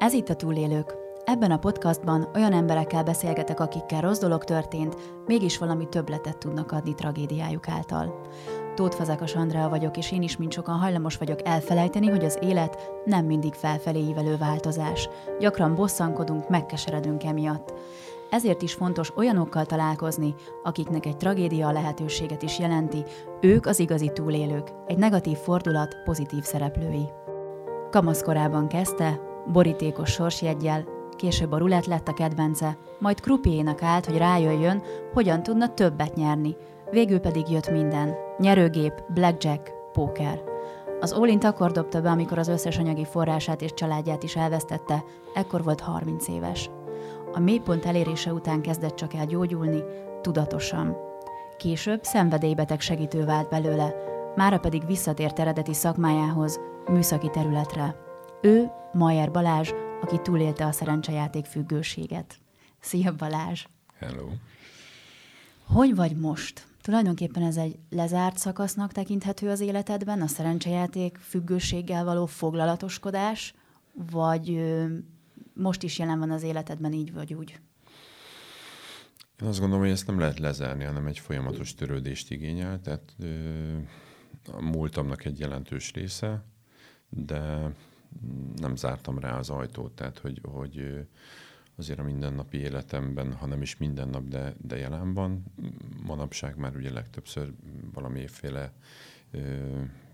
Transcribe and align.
Ez 0.00 0.12
itt 0.12 0.28
a 0.28 0.34
Túlélők. 0.34 0.94
Ebben 1.24 1.50
a 1.50 1.58
podcastban 1.58 2.28
olyan 2.34 2.52
emberekkel 2.52 3.02
beszélgetek, 3.02 3.60
akikkel 3.60 4.00
rossz 4.00 4.18
dolog 4.18 4.44
történt, 4.44 4.96
mégis 5.26 5.58
valami 5.58 5.88
többletet 5.88 6.38
tudnak 6.38 6.72
adni 6.72 6.94
tragédiájuk 6.94 7.68
által. 7.68 8.20
Tóth 8.74 8.96
Fazekas 8.96 9.34
Andrea 9.34 9.68
vagyok, 9.68 9.96
és 9.96 10.12
én 10.12 10.22
is, 10.22 10.36
mint 10.36 10.52
sokan 10.52 10.78
hajlamos 10.78 11.16
vagyok 11.16 11.46
elfelejteni, 11.46 12.08
hogy 12.08 12.24
az 12.24 12.38
élet 12.40 12.90
nem 13.04 13.24
mindig 13.24 13.54
felfelé 13.54 13.98
ívelő 13.98 14.36
változás. 14.36 15.08
Gyakran 15.38 15.74
bosszankodunk, 15.74 16.48
megkeseredünk 16.48 17.24
emiatt. 17.24 17.72
Ezért 18.30 18.62
is 18.62 18.72
fontos 18.72 19.16
olyanokkal 19.16 19.64
találkozni, 19.64 20.34
akiknek 20.62 21.06
egy 21.06 21.16
tragédia 21.16 21.66
a 21.66 21.72
lehetőséget 21.72 22.42
is 22.42 22.58
jelenti, 22.58 23.04
ők 23.40 23.66
az 23.66 23.78
igazi 23.78 24.10
túlélők, 24.12 24.72
egy 24.86 24.98
negatív 24.98 25.36
fordulat 25.36 25.96
pozitív 26.04 26.42
szereplői. 26.42 27.08
Kamaszkorában 27.90 28.68
kezdte, 28.68 29.28
borítékos 29.46 30.10
sorsjeggyel, 30.10 30.84
később 31.16 31.52
a 31.52 31.58
rulett 31.58 31.86
lett 31.86 32.08
a 32.08 32.14
kedvence, 32.14 32.76
majd 32.98 33.20
krupiénak 33.20 33.82
állt, 33.82 34.06
hogy 34.06 34.16
rájöjjön, 34.16 34.82
hogyan 35.12 35.42
tudna 35.42 35.74
többet 35.74 36.14
nyerni. 36.14 36.56
Végül 36.90 37.18
pedig 37.18 37.50
jött 37.50 37.70
minden. 37.70 38.14
Nyerőgép, 38.38 38.92
blackjack, 39.14 39.72
póker. 39.92 40.42
Az 41.00 41.12
Olint 41.12 41.44
akkor 41.44 41.70
dobta 41.70 42.00
be, 42.00 42.10
amikor 42.10 42.38
az 42.38 42.48
összes 42.48 42.78
anyagi 42.78 43.04
forrását 43.04 43.62
és 43.62 43.74
családját 43.74 44.22
is 44.22 44.36
elvesztette, 44.36 45.04
ekkor 45.34 45.62
volt 45.62 45.80
30 45.80 46.28
éves. 46.28 46.70
A 47.32 47.38
mélypont 47.38 47.86
elérése 47.86 48.32
után 48.32 48.60
kezdett 48.60 48.94
csak 48.94 49.14
el 49.14 49.26
gyógyulni, 49.26 49.82
tudatosan. 50.20 50.96
Később 51.56 52.02
szenvedélybeteg 52.02 52.80
segítő 52.80 53.24
vált 53.24 53.48
belőle, 53.48 53.94
mára 54.36 54.58
pedig 54.58 54.86
visszatért 54.86 55.38
eredeti 55.38 55.74
szakmájához, 55.74 56.60
műszaki 56.90 57.30
területre. 57.30 58.08
Ő 58.42 58.70
Majer 58.92 59.30
Balázs, 59.30 59.70
aki 60.00 60.20
túlélte 60.22 60.66
a 60.66 60.72
szerencsejáték 60.72 61.44
függőséget. 61.44 62.38
Szia 62.80 63.14
Balázs! 63.14 63.64
Hello! 63.98 64.28
Hogy 65.64 65.94
vagy 65.94 66.16
most? 66.16 66.66
Tulajdonképpen 66.82 67.42
ez 67.42 67.56
egy 67.56 67.78
lezárt 67.90 68.38
szakasznak 68.38 68.92
tekinthető 68.92 69.48
az 69.48 69.60
életedben, 69.60 70.20
a 70.20 70.26
szerencsejáték 70.26 71.16
függőséggel 71.16 72.04
való 72.04 72.26
foglalatoskodás, 72.26 73.54
vagy 74.10 74.60
most 75.54 75.82
is 75.82 75.98
jelen 75.98 76.18
van 76.18 76.30
az 76.30 76.42
életedben 76.42 76.92
így 76.92 77.12
vagy 77.12 77.34
úgy? 77.34 77.60
Én 79.42 79.48
azt 79.48 79.58
gondolom, 79.58 79.84
hogy 79.84 79.92
ezt 79.92 80.06
nem 80.06 80.18
lehet 80.18 80.38
lezárni, 80.38 80.84
hanem 80.84 81.06
egy 81.06 81.18
folyamatos 81.18 81.74
törődést 81.74 82.30
igényel, 82.30 82.80
tehát 82.80 83.14
ö, 83.18 83.76
a 84.52 84.62
múltamnak 84.62 85.24
egy 85.24 85.38
jelentős 85.38 85.92
része, 85.92 86.44
de 87.08 87.72
nem 88.56 88.76
zártam 88.76 89.18
rá 89.18 89.38
az 89.38 89.50
ajtót, 89.50 89.92
tehát 89.92 90.18
hogy, 90.18 90.40
hogy 90.42 91.06
azért 91.76 91.98
a 91.98 92.02
mindennapi 92.02 92.58
életemben, 92.58 93.32
ha 93.32 93.46
nem 93.46 93.62
is 93.62 93.76
minden 93.76 94.08
nap, 94.08 94.28
de, 94.28 94.54
de 94.62 94.76
jelen 94.76 95.14
van, 95.14 95.44
manapság 96.02 96.56
már 96.56 96.76
ugye 96.76 96.92
legtöbbször 96.92 97.52
valamiféle 97.92 98.72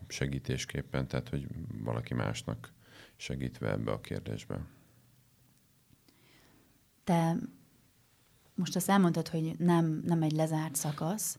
segítésképpen, 0.08 1.08
tehát 1.08 1.28
hogy 1.28 1.46
valaki 1.84 2.14
másnak 2.14 2.72
segítve 3.16 3.70
ebbe 3.70 3.92
a 3.92 4.00
kérdésbe. 4.00 4.60
Te 7.04 7.36
most 8.54 8.76
azt 8.76 8.88
elmondtad, 8.88 9.28
hogy 9.28 9.58
nem, 9.58 10.02
nem 10.04 10.22
egy 10.22 10.32
lezárt 10.32 10.74
szakasz, 10.74 11.38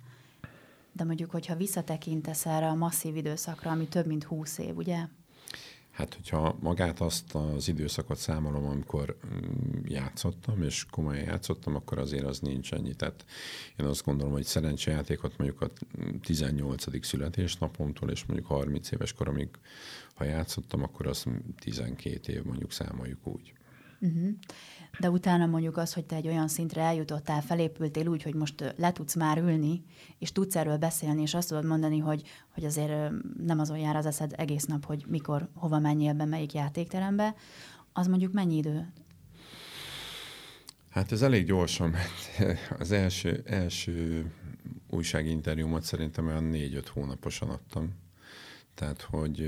de 0.91 1.03
mondjuk, 1.03 1.31
hogyha 1.31 1.55
visszatekintesz 1.55 2.45
erre 2.45 2.67
a 2.67 2.75
masszív 2.75 3.15
időszakra, 3.15 3.71
ami 3.71 3.87
több 3.87 4.05
mint 4.05 4.23
húsz 4.23 4.57
év, 4.57 4.77
ugye? 4.77 5.07
Hát, 5.97 6.13
hogyha 6.13 6.57
magát 6.59 6.99
azt 6.99 7.35
az 7.35 7.67
időszakot 7.67 8.17
számolom, 8.17 8.65
amikor 8.65 9.17
mm, 9.27 9.79
játszottam, 9.85 10.63
és 10.63 10.85
komolyan 10.89 11.23
játszottam, 11.23 11.75
akkor 11.75 11.97
azért 11.97 12.23
az 12.23 12.39
nincs 12.39 12.73
ennyi. 12.73 12.95
Tehát 12.95 13.25
én 13.75 13.85
azt 13.85 14.03
gondolom, 14.03 14.33
hogy 14.33 14.43
szerencsejátékot 14.43 15.37
mondjuk 15.37 15.61
a 15.61 15.69
18. 16.21 17.05
születésnapomtól, 17.05 18.09
és 18.09 18.25
mondjuk 18.25 18.49
30 18.49 18.91
éves 18.91 19.13
koromig, 19.13 19.49
ha 20.15 20.23
játszottam, 20.23 20.83
akkor 20.83 21.07
az 21.07 21.25
12 21.59 22.33
év 22.33 22.43
mondjuk 22.43 22.71
számoljuk 22.71 23.27
úgy. 23.27 23.53
Uh-huh. 23.99 24.29
De 24.99 25.09
utána 25.09 25.45
mondjuk 25.45 25.77
az, 25.77 25.93
hogy 25.93 26.05
te 26.05 26.15
egy 26.15 26.27
olyan 26.27 26.47
szintre 26.47 26.81
eljutottál, 26.81 27.41
felépültél 27.41 28.07
úgy, 28.07 28.23
hogy 28.23 28.35
most 28.35 28.73
le 28.77 28.91
tudsz 28.91 29.15
már 29.15 29.37
ülni, 29.37 29.83
és 30.17 30.31
tudsz 30.31 30.55
erről 30.55 30.77
beszélni, 30.77 31.21
és 31.21 31.33
azt 31.33 31.47
tudod 31.47 31.65
mondani, 31.65 31.97
hogy, 31.97 32.21
hogy 32.53 32.65
azért 32.65 33.11
nem 33.45 33.59
azon 33.59 33.77
jár 33.77 33.95
az 33.95 34.05
eszed 34.05 34.33
egész 34.35 34.65
nap, 34.65 34.85
hogy 34.85 35.05
mikor, 35.07 35.49
hova 35.53 35.79
menjél 35.79 36.13
be, 36.13 36.25
melyik 36.25 36.53
játékterembe, 36.53 37.35
az 37.93 38.07
mondjuk 38.07 38.33
mennyi 38.33 38.55
idő? 38.55 38.87
Hát 40.89 41.11
ez 41.11 41.21
elég 41.21 41.45
gyorsan 41.45 41.89
ment. 41.89 42.59
Az 42.79 42.91
első, 42.91 43.41
első 43.45 44.31
újságinterjúmat 44.89 45.83
szerintem 45.83 46.27
olyan 46.27 46.43
négy-öt 46.43 46.87
hónaposan 46.87 47.49
adtam. 47.49 47.93
Tehát, 48.73 49.01
hogy 49.01 49.39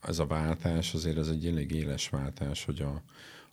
ez 0.00 0.18
a 0.18 0.26
váltás 0.26 0.94
azért 0.94 1.18
ez 1.18 1.28
egy 1.28 1.46
elég 1.46 1.70
éles 1.70 2.08
váltás, 2.08 2.64
hogy 2.64 2.80
a, 2.80 3.02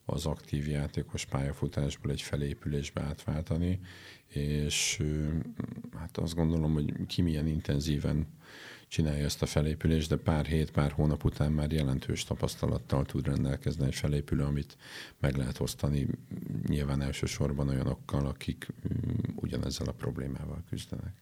az 0.05 0.25
aktív 0.25 0.67
játékos 0.67 1.25
pályafutásból 1.25 2.11
egy 2.11 2.21
felépülésbe 2.21 3.01
átváltani, 3.01 3.79
és 4.27 5.03
hát 5.97 6.17
azt 6.17 6.35
gondolom, 6.35 6.73
hogy 6.73 7.05
ki 7.07 7.21
milyen 7.21 7.47
intenzíven 7.47 8.27
csinálja 8.87 9.23
ezt 9.23 9.41
a 9.41 9.45
felépülést, 9.45 10.09
de 10.09 10.15
pár 10.15 10.45
hét, 10.45 10.71
pár 10.71 10.91
hónap 10.91 11.23
után 11.23 11.51
már 11.51 11.71
jelentős 11.71 12.23
tapasztalattal 12.23 13.05
tud 13.05 13.25
rendelkezni 13.25 13.85
egy 13.85 13.95
felépülő, 13.95 14.43
amit 14.43 14.77
meg 15.19 15.35
lehet 15.35 15.59
osztani 15.59 16.07
nyilván 16.67 17.01
elsősorban 17.01 17.69
olyanokkal, 17.69 18.25
akik 18.25 18.67
ugyanezzel 19.35 19.87
a 19.87 19.91
problémával 19.91 20.63
küzdenek. 20.69 21.13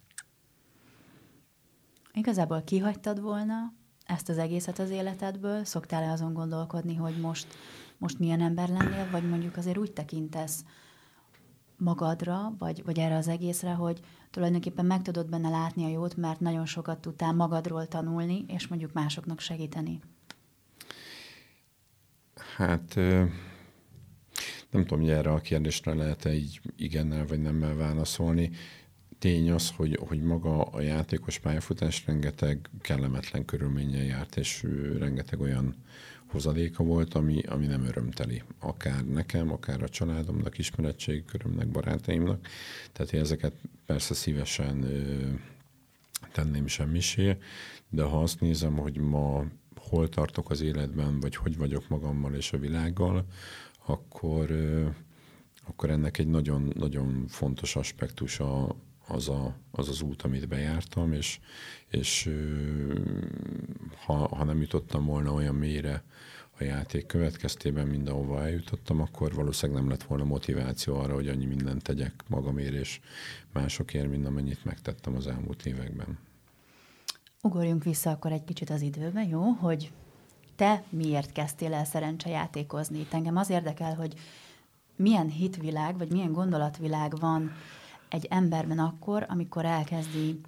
Igazából 2.14 2.62
kihagytad 2.64 3.22
volna 3.22 3.74
ezt 4.06 4.30
az 4.30 4.38
egészet 4.38 4.80
az 4.80 4.90
életedből? 4.90 5.64
Szoktál-e 5.64 6.12
azon 6.12 6.34
gondolkodni, 6.34 6.96
hogy 6.96 7.20
most, 7.20 7.48
most 7.98 8.20
milyen 8.20 8.42
ember 8.42 8.70
lennél, 8.70 9.10
vagy 9.12 9.30
mondjuk 9.30 9.58
azért 9.58 9.78
úgy 9.78 9.92
tekintesz 9.92 10.66
magadra, 11.78 12.54
vagy, 12.58 12.84
vagy 12.86 13.00
erre 13.00 13.16
az 13.16 13.28
egészre, 13.28 13.72
hogy 13.72 14.00
tulajdonképpen 14.32 14.86
meg 14.86 15.02
tudod 15.02 15.30
benne 15.30 15.50
látni 15.50 15.86
a 15.86 15.90
jót, 15.90 16.16
mert 16.16 16.40
nagyon 16.40 16.66
sokat 16.66 17.00
tudtál 17.00 17.34
magadról 17.34 17.88
tanulni, 17.88 18.46
és 18.48 18.68
mondjuk 18.68 18.94
másoknak 18.94 19.40
segíteni? 19.40 20.00
Hát 22.56 22.96
nem 24.70 24.86
tudom, 24.86 25.00
hogy 25.00 25.10
erre 25.10 25.32
a 25.32 25.40
kérdésre 25.40 25.94
lehet-e 25.94 26.34
így 26.34 26.62
igennel 26.76 27.26
vagy 27.26 27.42
nemmel 27.42 27.76
válaszolni 27.76 28.52
tény 29.24 29.52
az, 29.52 29.70
hogy, 29.76 30.00
hogy 30.08 30.22
maga 30.22 30.62
a 30.62 30.82
játékos 30.82 31.40
pályafutás 31.40 32.06
rengeteg 32.06 32.70
kellemetlen 32.82 33.46
körülménnyel 33.46 34.04
járt, 34.04 34.38
és 34.38 34.68
rengeteg 35.00 35.40
olyan 35.42 35.76
hozadéka 36.26 36.84
volt, 36.84 37.14
ami, 37.14 37.42
ami 37.42 37.66
nem 37.66 37.86
örömteli. 37.86 38.42
Akár 38.60 39.06
nekem, 39.06 39.52
akár 39.52 39.84
a 39.84 39.90
családomnak, 39.90 40.58
ismeretségi 40.58 41.26
körömnek, 41.26 41.68
barátaimnak. 41.68 42.48
Tehát 42.92 43.14
én 43.14 43.20
ezeket 43.20 43.54
persze 43.86 44.14
szívesen 44.14 44.84
ö, 44.84 45.30
tenném 46.32 46.68
semmisé, 46.68 47.38
de 47.90 48.04
ha 48.04 48.22
azt 48.22 48.40
nézem, 48.40 48.78
hogy 48.78 48.98
ma 48.98 49.46
hol 49.76 50.10
tartok 50.10 50.50
az 50.50 50.62
életben, 50.62 51.20
vagy 51.20 51.36
hogy 51.36 51.58
vagyok 51.58 51.88
magammal 51.88 52.34
és 52.34 52.54
a 52.54 52.58
világgal, 52.58 53.26
akkor, 53.86 54.52
ö, 54.52 54.88
akkor 55.68 55.90
ennek 55.90 56.18
egy 56.18 56.28
nagyon, 56.28 56.72
nagyon 56.76 57.26
fontos 57.28 57.76
aspektus 57.76 58.40
a, 58.40 58.76
az, 59.08 59.30
a, 59.30 59.56
az 59.72 59.90
az 59.90 60.02
út, 60.02 60.22
amit 60.22 60.48
bejártam, 60.48 61.14
és, 61.14 61.40
és 61.88 62.30
ha, 64.06 64.36
ha 64.36 64.44
nem 64.44 64.62
jutottam 64.62 65.06
volna 65.06 65.32
olyan 65.32 65.56
mélyre 65.56 66.04
a 66.60 66.64
játék 66.64 67.06
következtében, 67.06 67.88
mint 67.88 68.10
ahova 68.10 68.44
eljutottam, 68.44 69.02
akkor 69.02 69.34
valószínűleg 69.34 69.82
nem 69.82 69.92
lett 69.92 70.04
volna 70.04 70.24
motiváció 70.24 70.96
arra, 70.96 71.14
hogy 71.14 71.28
annyi 71.28 71.46
mindent 71.46 71.84
tegyek 71.84 72.14
magamért 72.28 72.74
és 72.74 73.00
másokért, 73.54 74.10
mint 74.10 74.26
amennyit 74.26 74.66
megtettem 74.66 75.16
az 75.16 75.28
elmúlt 75.28 75.66
években. 75.66 76.18
Ugorjunk 77.42 77.84
vissza 77.84 78.10
akkor 78.10 78.32
egy 78.32 78.44
kicsit 78.44 78.70
az 78.70 78.82
időbe, 78.82 79.24
jó? 79.24 79.42
Hogy 79.42 79.92
te 80.56 80.84
miért 80.90 81.32
kezdtél 81.32 81.74
el 81.74 81.86
szerencsejátékozni? 81.86 83.00
Itt 83.00 83.14
engem 83.14 83.38
az 83.38 83.50
érdekel, 83.50 83.96
hogy 83.96 84.14
milyen 84.96 85.30
hitvilág, 85.30 85.98
vagy 85.98 86.12
milyen 86.12 86.32
gondolatvilág 86.32 87.20
van 87.20 87.52
egy 88.14 88.28
emberben 88.30 88.80
akkor, 88.80 89.26
amikor 89.30 89.66
elkezdi 89.66 90.40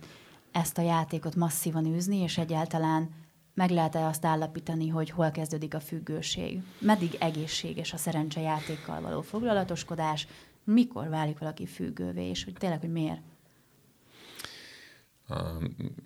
ezt 0.51 0.77
a 0.77 0.81
játékot 0.81 1.35
masszívan 1.35 1.85
űzni, 1.85 2.17
és 2.17 2.37
egyáltalán 2.37 3.09
meg 3.53 3.69
lehet-e 3.69 4.05
azt 4.05 4.25
állapítani, 4.25 4.87
hogy 4.87 5.09
hol 5.09 5.31
kezdődik 5.31 5.73
a 5.73 5.79
függőség? 5.79 6.61
Meddig 6.79 7.15
egészséges 7.19 7.93
a 7.93 7.97
szerencsejátékkal 7.97 9.01
való 9.01 9.21
foglalatoskodás? 9.21 10.27
Mikor 10.63 11.09
válik 11.09 11.39
valaki 11.39 11.65
függővé, 11.65 12.29
és 12.29 12.43
hogy 12.43 12.53
tényleg, 12.53 12.79
hogy 12.79 12.91
miért? 12.91 13.21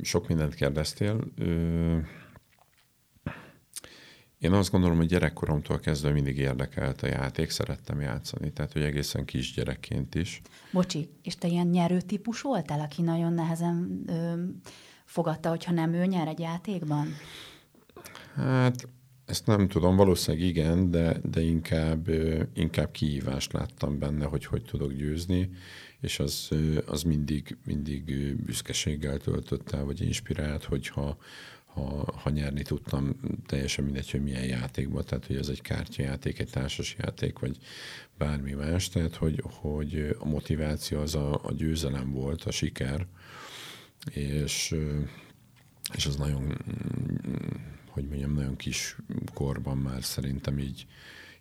Sok 0.02 0.28
mindent 0.28 0.56
kérdeztél. 0.56 1.20
Én 4.40 4.52
azt 4.52 4.72
gondolom, 4.72 4.98
hogy 4.98 5.08
gyerekkoromtól 5.08 5.80
kezdve 5.80 6.12
mindig 6.12 6.38
érdekelt 6.38 7.02
a 7.02 7.08
játék, 7.08 7.50
szerettem 7.50 8.02
játszani, 8.02 8.52
tehát 8.52 8.74
hogy 8.74 8.82
egészen 8.82 9.26
kisgyerekként 9.26 10.16
is. 10.16 10.42
Bocsi, 10.72 11.10
és 11.24 11.36
te 11.36 11.48
ilyen 11.48 11.68
nyerő 11.68 12.02
típus 12.02 12.42
voltál, 12.42 12.80
aki 12.80 13.02
nagyon 13.02 13.34
nehezen 13.34 14.04
ö, 14.08 14.34
fogadta, 15.06 15.50
hogyha 15.50 15.72
nem 15.72 15.94
ő 15.94 16.06
nyer 16.06 16.28
egy 16.28 16.40
játékban? 16.40 17.08
Hát 18.36 18.88
ezt 19.26 19.46
nem 19.46 19.68
tudom, 19.68 19.96
valószínűleg 19.96 20.48
igen, 20.48 20.92
de, 20.92 21.20
de 21.24 21.42
inkább, 21.42 22.10
inkább 22.54 22.92
kihívást 22.92 23.54
láttam 23.54 24.00
benne, 24.00 24.26
hogy 24.26 24.46
hogy 24.46 24.64
tudok 24.64 24.94
győzni, 24.94 25.50
és 26.02 26.20
az, 26.20 26.50
az 26.86 27.04
mindig, 27.04 27.58
mindig 27.66 28.36
büszkeséggel 28.36 29.18
töltött 29.18 29.72
el, 29.72 29.84
vagy 29.84 30.02
inspirált, 30.02 30.64
hogyha 30.64 31.18
ha, 31.74 32.14
ha 32.16 32.30
nyerni 32.30 32.62
tudtam, 32.62 33.20
teljesen 33.46 33.84
mindegy, 33.84 34.12
hogy 34.12 34.24
milyen 34.24 34.46
játékban, 34.46 35.06
tehát 35.06 35.26
hogy 35.26 35.36
ez 35.36 35.48
egy 35.48 35.62
kártyajáték, 35.62 36.40
egy 36.40 36.50
társas 36.50 36.96
játék, 37.00 37.40
vagy 37.40 37.58
bármi 38.18 38.52
más, 38.52 38.90
tehát 38.90 39.16
hogy, 39.16 39.44
hogy 39.44 40.16
a 40.20 40.26
motiváció 40.26 41.00
az 41.00 41.16
a, 41.16 41.40
a 41.44 41.54
győzelem 41.54 42.12
volt, 42.12 42.44
a 42.44 42.52
siker, 42.52 43.08
és, 44.14 44.76
és 45.94 46.06
az 46.06 46.16
nagyon 46.16 46.58
hogy 47.90 48.08
mondjam, 48.08 48.34
nagyon 48.34 48.56
kis 48.56 48.98
korban 49.34 49.78
már 49.78 50.04
szerintem 50.04 50.60
így, 50.60 50.86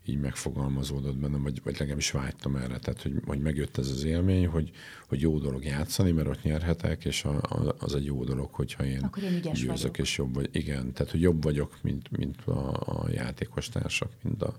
így 0.09 0.21
megfogalmazódott 0.21 1.17
bennem, 1.17 1.43
vagy, 1.43 1.61
vagy 1.65 1.77
legalábbis 1.79 2.11
vágytam 2.11 2.57
erre. 2.57 2.79
Tehát, 2.79 3.03
hogy, 3.03 3.13
hogy 3.27 3.41
megjött 3.41 3.79
ez 3.79 3.89
az 3.91 4.05
élmény, 4.05 4.47
hogy, 4.47 4.71
hogy 5.09 5.21
jó 5.21 5.39
dolog 5.39 5.65
játszani, 5.65 6.11
mert 6.11 6.29
ott 6.29 6.43
nyerhetek, 6.43 7.05
és 7.05 7.25
a, 7.25 7.37
a, 7.43 7.75
az 7.79 7.95
egy 7.95 8.05
jó 8.05 8.25
dolog, 8.25 8.53
hogyha 8.53 8.85
én, 8.85 9.01
Akkor 9.03 9.23
én 9.23 9.41
győzök, 9.41 9.67
vagyok. 9.67 9.99
és 9.99 10.17
jobb 10.17 10.35
vagy. 10.35 10.49
Igen, 10.53 10.93
tehát, 10.93 11.13
hogy 11.13 11.21
jobb 11.21 11.43
vagyok, 11.43 11.79
mint, 11.83 12.11
mint 12.17 12.41
a, 12.45 12.71
a 12.71 13.09
játékos 13.11 13.69
társak, 13.69 14.11
mint 14.23 14.43
a 14.43 14.55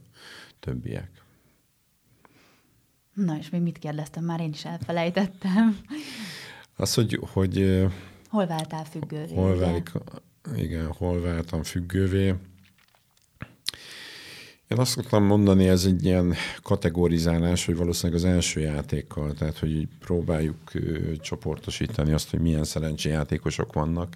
többiek. 0.60 1.10
Na, 3.14 3.38
és 3.38 3.50
még 3.50 3.62
mit 3.62 3.78
kérdeztem? 3.78 4.24
Már 4.24 4.40
én 4.40 4.50
is 4.50 4.66
elfelejtettem. 4.66 5.80
Az, 6.76 6.94
hogy, 6.94 7.20
hogy 7.32 7.86
Hol 8.30 8.46
váltál 8.48 8.86
függővé? 8.86 9.34
Hol 9.34 9.58
válik, 9.58 9.92
igen, 10.56 10.92
hol 10.92 11.22
váltam 11.22 11.64
függővé. 11.64 12.34
Én 14.70 14.80
azt 14.80 14.92
szoktam 14.92 15.24
mondani, 15.24 15.68
ez 15.68 15.86
egy 15.86 16.06
ilyen 16.06 16.34
kategorizálás, 16.62 17.66
hogy 17.66 17.76
valószínűleg 17.76 18.24
az 18.24 18.28
első 18.28 18.60
játékkal, 18.60 19.34
tehát 19.34 19.58
hogy 19.58 19.88
próbáljuk 20.00 20.74
ö, 20.74 21.16
csoportosítani 21.16 22.14
azt, 22.14 22.30
hogy 22.30 22.40
milyen 22.40 22.64
szerencséjátékosok 22.64 23.74
vannak, 23.74 24.14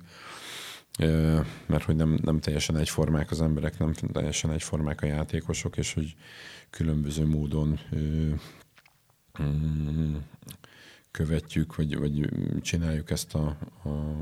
ö, 0.99 1.39
mert 1.65 1.83
hogy 1.83 1.95
nem, 1.95 2.19
nem 2.23 2.39
teljesen 2.39 2.77
egyformák 2.77 3.31
az 3.31 3.41
emberek, 3.41 3.77
nem 3.79 3.93
teljesen 3.93 4.51
egyformák 4.51 5.01
a 5.01 5.05
játékosok, 5.05 5.77
és 5.77 5.93
hogy 5.93 6.15
különböző 6.69 7.25
módon 7.25 7.79
ö, 7.91 8.29
mm, 9.43 10.15
követjük, 11.11 11.75
vagy, 11.75 11.97
vagy 11.97 12.29
csináljuk 12.61 13.11
ezt 13.11 13.35
a, 13.35 13.57
a 13.83 14.15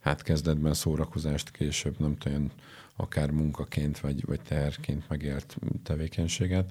hát 0.00 0.22
kezdetben 0.22 0.74
szórakozást, 0.74 1.50
később 1.50 1.98
nem 1.98 2.16
tudom, 2.16 2.50
akár 2.96 3.30
munkaként 3.30 4.00
vagy, 4.00 4.24
vagy 4.26 4.40
teherként 4.40 5.08
megélt 5.08 5.56
tevékenységet. 5.82 6.70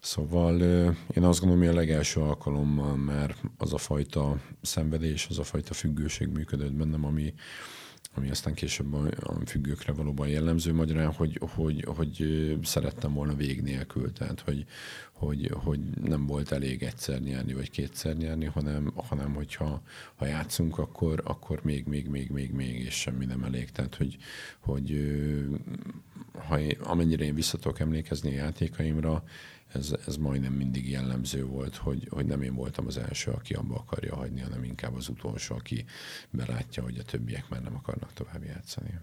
Szóval 0.00 0.60
én 1.14 1.22
azt 1.22 1.40
gondolom, 1.40 1.64
hogy 1.64 1.74
a 1.74 1.78
legelső 1.78 2.20
alkalommal 2.20 2.96
már 2.96 3.34
az 3.56 3.72
a 3.72 3.78
fajta 3.78 4.40
szenvedés, 4.62 5.26
az 5.30 5.38
a 5.38 5.44
fajta 5.44 5.74
függőség 5.74 6.28
működött 6.28 6.72
bennem, 6.72 7.04
ami, 7.04 7.34
ami 8.14 8.30
aztán 8.30 8.54
később 8.54 8.94
a, 8.94 9.08
függőkre 9.46 9.92
valóban 9.92 10.28
jellemző 10.28 10.72
magyarán, 10.72 11.12
hogy, 11.12 11.40
hogy, 11.54 11.84
hogy 11.96 12.56
szerettem 12.62 13.12
volna 13.12 13.34
vég 13.34 13.62
nélkül, 13.62 14.12
tehát 14.12 14.40
hogy, 14.40 14.64
hogy, 15.12 15.50
hogy 15.54 15.80
nem 16.04 16.26
volt 16.26 16.52
elég 16.52 16.82
egyszer 16.82 17.20
nyerni, 17.20 17.54
vagy 17.54 17.70
kétszer 17.70 18.16
nyerni, 18.16 18.44
hanem, 18.44 18.92
hanem 18.94 19.34
hogyha 19.34 19.82
ha 20.14 20.26
játszunk, 20.26 20.78
akkor, 20.78 21.20
akkor 21.24 21.60
még, 21.62 21.86
még, 21.86 22.08
még, 22.08 22.30
még, 22.30 22.52
még, 22.52 22.80
és 22.80 22.94
semmi 22.94 23.24
nem 23.24 23.42
elég. 23.42 23.70
Tehát, 23.70 23.94
hogy, 23.94 24.16
hogy 24.58 25.16
ha 26.46 26.60
én, 26.60 26.76
amennyire 26.80 27.24
én 27.24 27.34
visszatok 27.34 27.80
emlékezni 27.80 28.30
a 28.30 28.36
játékaimra, 28.36 29.24
ez, 29.72 29.94
ez 30.06 30.16
majdnem 30.16 30.52
mindig 30.52 30.90
jellemző 30.90 31.44
volt, 31.44 31.76
hogy, 31.76 32.06
hogy 32.10 32.26
nem 32.26 32.42
én 32.42 32.54
voltam 32.54 32.86
az 32.86 32.96
első, 32.96 33.30
aki 33.30 33.54
abba 33.54 33.74
akarja 33.74 34.14
hagyni, 34.16 34.40
hanem 34.40 34.64
inkább 34.64 34.94
az 34.94 35.08
utolsó, 35.08 35.54
aki 35.54 35.84
belátja, 36.30 36.82
hogy 36.82 36.98
a 36.98 37.02
többiek 37.02 37.48
már 37.48 37.62
nem 37.62 37.74
akarnak 37.74 38.12
tovább 38.12 38.44
játszani. 38.44 38.94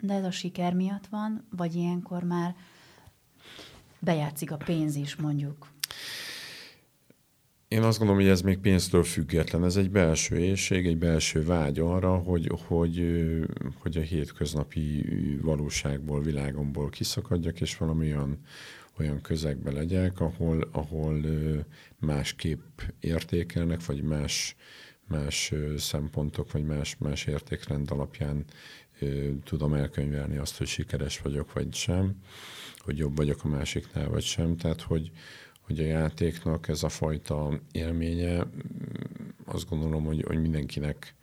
De 0.00 0.14
ez 0.14 0.24
a 0.24 0.30
siker 0.30 0.74
miatt 0.74 1.06
van, 1.06 1.46
vagy 1.50 1.74
ilyenkor 1.74 2.22
már 2.22 2.54
bejátszik 3.98 4.50
a 4.50 4.56
pénz 4.56 4.94
is, 4.94 5.16
mondjuk? 5.16 5.68
Én 7.68 7.82
azt 7.82 7.98
gondolom, 7.98 8.22
hogy 8.22 8.30
ez 8.30 8.40
még 8.40 8.58
pénztől 8.58 9.02
független. 9.02 9.64
Ez 9.64 9.76
egy 9.76 9.90
belső 9.90 10.38
éjség, 10.38 10.86
egy 10.86 10.98
belső 10.98 11.44
vágy 11.44 11.78
arra, 11.78 12.16
hogy, 12.16 12.50
hogy, 12.66 13.26
hogy 13.78 13.96
a 13.96 14.00
hétköznapi 14.00 15.04
valóságból, 15.42 16.22
világomból 16.22 16.90
kiszakadjak, 16.90 17.60
és 17.60 17.76
valami 17.76 18.06
olyan, 18.06 18.38
olyan 18.98 19.20
közegbe 19.20 19.70
legyek, 19.70 20.20
ahol, 20.20 20.68
ahol 20.72 21.20
másképp 21.98 22.80
értékelnek, 23.00 23.86
vagy 23.86 24.02
más, 24.02 24.56
más 25.08 25.52
szempontok, 25.76 26.52
vagy 26.52 26.64
más, 26.64 26.96
más 26.98 27.26
értékrend 27.26 27.90
alapján 27.90 28.44
tudom 29.44 29.74
elkönyvelni 29.74 30.36
azt, 30.36 30.56
hogy 30.56 30.66
sikeres 30.66 31.20
vagyok, 31.20 31.52
vagy 31.52 31.74
sem, 31.74 32.14
hogy 32.78 32.98
jobb 32.98 33.16
vagyok 33.16 33.44
a 33.44 33.48
másiknál, 33.48 34.08
vagy 34.08 34.22
sem. 34.22 34.56
Tehát, 34.56 34.80
hogy, 34.80 35.10
hogy 35.60 35.78
a 35.78 35.84
játéknak 35.84 36.68
ez 36.68 36.82
a 36.82 36.88
fajta 36.88 37.60
élménye, 37.72 38.46
azt 39.44 39.68
gondolom, 39.68 40.04
hogy, 40.04 40.24
hogy 40.26 40.40
mindenkinek 40.40 41.14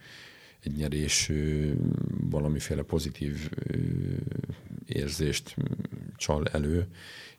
egy 0.60 0.76
nyerés 0.76 1.32
valamiféle 2.30 2.82
pozitív 2.82 3.50
érzést 4.86 5.56
csal 6.16 6.48
elő, 6.48 6.88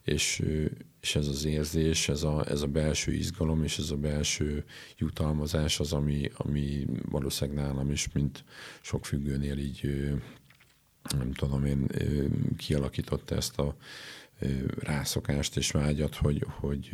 és, 0.03 0.45
és 1.01 1.17
ez 1.17 1.27
az 1.27 1.45
érzés, 1.45 2.09
ez 2.09 2.23
a, 2.23 2.45
ez 2.49 2.63
a 2.63 2.67
belső 2.67 3.13
izgalom, 3.13 3.63
és 3.63 3.79
ez 3.79 3.91
a 3.91 3.97
belső 3.97 4.65
jutalmazás 4.97 5.81
az, 5.81 5.93
ami, 5.93 6.31
ami 6.37 6.87
valószínűleg 7.11 7.65
nálam 7.65 7.91
is, 7.91 8.13
mint 8.13 8.45
sok 8.81 9.05
függőnél 9.05 9.59
így 9.59 10.11
nem 11.19 11.33
tudom 11.33 11.65
én, 11.65 11.87
kialakította 12.57 13.35
ezt 13.35 13.59
a 13.59 13.77
rászokást 14.79 15.57
és 15.57 15.71
vágyat, 15.71 16.15
hogy, 16.15 16.47
hogy, 16.49 16.91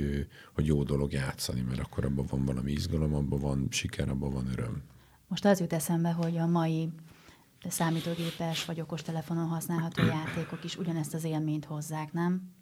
hogy 0.52 0.66
jó 0.66 0.82
dolog 0.82 1.12
játszani, 1.12 1.60
mert 1.60 1.80
akkor 1.80 2.04
abban 2.04 2.26
van 2.26 2.44
valami 2.44 2.72
izgalom, 2.72 3.14
abban 3.14 3.38
van 3.38 3.66
siker, 3.70 4.08
abban 4.08 4.32
van 4.32 4.46
öröm. 4.46 4.82
Most 5.28 5.44
az 5.44 5.60
jut 5.60 5.72
eszembe, 5.72 6.10
hogy 6.10 6.36
a 6.36 6.46
mai 6.46 6.88
számítógépes 7.68 8.64
vagy 8.64 8.80
okostelefonon 8.80 9.46
használható 9.46 10.04
játékok 10.04 10.64
is 10.64 10.76
ugyanezt 10.76 11.14
az 11.14 11.24
élményt 11.24 11.64
hozzák, 11.64 12.12
nem? 12.12 12.52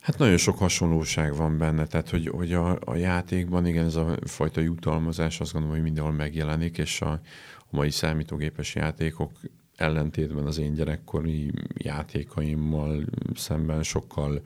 Hát 0.00 0.18
nagyon 0.18 0.36
sok 0.36 0.58
hasonlóság 0.58 1.36
van 1.36 1.58
benne, 1.58 1.86
tehát 1.86 2.10
hogy, 2.10 2.26
hogy 2.28 2.52
a, 2.52 2.78
a 2.84 2.96
játékban 2.96 3.66
igen, 3.66 3.84
ez 3.84 3.94
a 3.94 4.16
fajta 4.24 4.60
jutalmazás 4.60 5.40
azt 5.40 5.52
gondolom, 5.52 5.76
hogy 5.76 5.84
mindenhol 5.84 6.12
megjelenik, 6.12 6.78
és 6.78 7.00
a, 7.00 7.10
a 7.58 7.70
mai 7.70 7.90
számítógépes 7.90 8.74
játékok 8.74 9.30
ellentétben 9.76 10.46
az 10.46 10.58
én 10.58 10.74
gyerekkori 10.74 11.50
játékaimmal 11.76 13.04
szemben 13.34 13.82
sokkal 13.82 14.42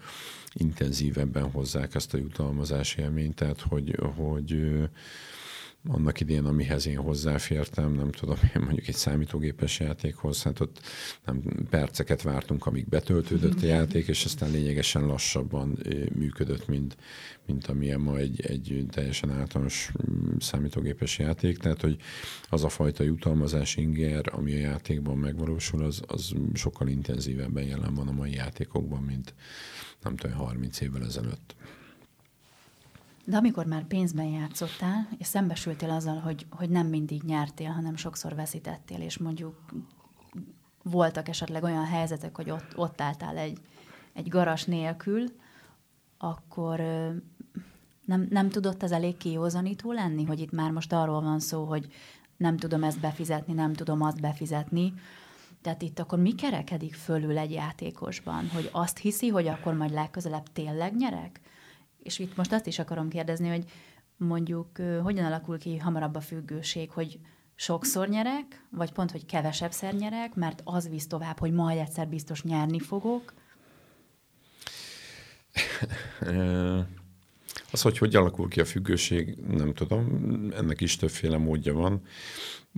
intenzívebben 0.53 1.51
hozzák 1.51 1.95
ezt 1.95 2.15
a 2.15 2.19
jutalmazási 2.19 3.01
élményt, 3.01 3.35
tehát 3.35 3.61
hogy, 3.61 3.99
hogy 4.17 4.89
annak 5.89 6.21
idén, 6.21 6.45
amihez 6.45 6.87
én 6.87 6.97
hozzáfértem, 6.97 7.93
nem 7.93 8.11
tudom, 8.11 8.37
én 8.43 8.63
mondjuk 8.63 8.89
egy 8.89 8.95
számítógépes 8.95 9.81
játékhoz, 9.81 10.43
hát 10.43 10.61
ott 10.61 10.81
nem 11.25 11.43
perceket 11.71 12.23
vártunk, 12.23 12.67
amíg 12.67 12.89
betöltődött 12.89 13.63
a 13.63 13.67
játék, 13.67 14.07
és 14.09 14.25
aztán 14.25 14.51
lényegesen 14.51 15.07
lassabban 15.07 15.79
működött, 16.15 16.69
mint, 16.69 16.97
mint 17.47 17.67
amilyen 17.67 18.01
ma 18.01 18.17
egy, 18.17 18.41
egy 18.41 18.87
teljesen 18.91 19.31
általános 19.31 19.93
mm, 20.11 20.37
számítógépes 20.39 21.19
játék. 21.19 21.59
Tehát, 21.59 21.81
hogy 21.81 21.97
az 22.49 22.65
a 22.65 22.69
fajta 22.69 23.03
jutalmazás 23.03 23.77
inger, 23.77 24.25
ami 24.33 24.55
a 24.55 24.59
játékban 24.59 25.19
megvalósul, 25.19 25.85
az, 25.85 26.03
az 26.07 26.33
sokkal 26.55 26.89
intenzívebben 26.89 27.65
jelen 27.65 27.95
van 27.95 28.09
a 28.09 28.13
mai 28.13 28.33
játékokban, 28.33 29.03
mint 29.03 29.35
nem 30.03 30.17
tudom, 30.17 30.37
30 30.37 30.81
évvel 30.81 31.05
ezelőtt. 31.05 31.55
De 33.27 33.37
amikor 33.37 33.67
már 33.67 33.85
pénzben 33.85 34.27
játszottál, 34.27 35.09
és 35.19 35.27
szembesültél 35.27 35.91
azzal, 35.91 36.19
hogy, 36.19 36.47
hogy 36.51 36.69
nem 36.69 36.87
mindig 36.87 37.23
nyertél, 37.23 37.71
hanem 37.71 37.97
sokszor 37.97 38.35
veszítettél, 38.35 39.01
és 39.01 39.19
mondjuk 39.19 39.55
voltak 40.83 41.29
esetleg 41.29 41.63
olyan 41.63 41.85
helyzetek, 41.85 42.37
hogy 42.37 42.51
ott, 42.51 42.77
ott 42.77 43.01
álltál 43.01 43.37
egy, 43.37 43.59
egy 44.13 44.29
garas 44.29 44.65
nélkül, 44.65 45.25
akkor 46.19 46.81
nem, 48.05 48.27
nem 48.31 48.49
tudott 48.49 48.83
ez 48.83 48.91
elég 48.91 49.17
kiózanító 49.17 49.93
lenni, 49.93 50.25
hogy 50.25 50.41
itt 50.41 50.53
már 50.53 50.71
most 50.71 50.93
arról 50.93 51.21
van 51.21 51.41
szó, 51.41 51.65
hogy 51.65 51.93
nem 52.37 52.57
tudom 52.57 52.83
ezt 52.83 53.01
befizetni, 53.01 53.53
nem 53.53 53.73
tudom 53.73 54.03
azt 54.03 54.21
befizetni. 54.21 54.93
Tehát 55.63 55.83
itt 55.83 55.99
akkor 55.99 56.19
mi 56.19 56.35
kerekedik 56.35 56.95
fölül 56.95 57.39
egy 57.39 57.53
játékosban, 57.53 58.49
hogy 58.49 58.69
azt 58.73 58.99
hiszi, 58.99 59.29
hogy 59.29 59.47
akkor 59.47 59.75
majd 59.75 59.93
legközelebb 59.93 60.53
tényleg 60.53 60.97
nyerek? 60.97 61.41
És 62.07 62.19
itt 62.19 62.37
most 62.37 62.53
azt 62.53 62.67
is 62.67 62.79
akarom 62.79 63.09
kérdezni, 63.09 63.49
hogy 63.49 63.65
mondjuk 64.17 64.69
hogyan 65.03 65.25
alakul 65.25 65.59
ki 65.59 65.77
hamarabb 65.77 66.15
a 66.15 66.21
függőség, 66.21 66.91
hogy 66.91 67.19
sokszor 67.55 68.09
nyerek, 68.09 68.65
vagy 68.71 68.93
pont, 68.93 69.11
hogy 69.11 69.27
kevesebbszer 69.27 69.95
nyerek, 69.95 70.35
mert 70.35 70.61
az 70.65 70.89
visz 70.89 71.07
tovább, 71.07 71.39
hogy 71.39 71.53
majd 71.53 71.79
egyszer 71.79 72.09
biztos 72.09 72.43
nyerni 72.43 72.81
fogok? 72.81 73.35
Az, 77.71 77.83
hogy 77.83 77.99
hogy 77.99 78.17
alakul 78.17 78.49
ki 78.49 78.61
a 78.61 78.65
függőség, 78.65 79.37
nem 79.49 79.75
tudom. 79.75 80.07
Ennek 80.57 80.81
is 80.81 80.97
többféle 80.97 81.39
módja 81.39 81.75
van. 81.75 82.03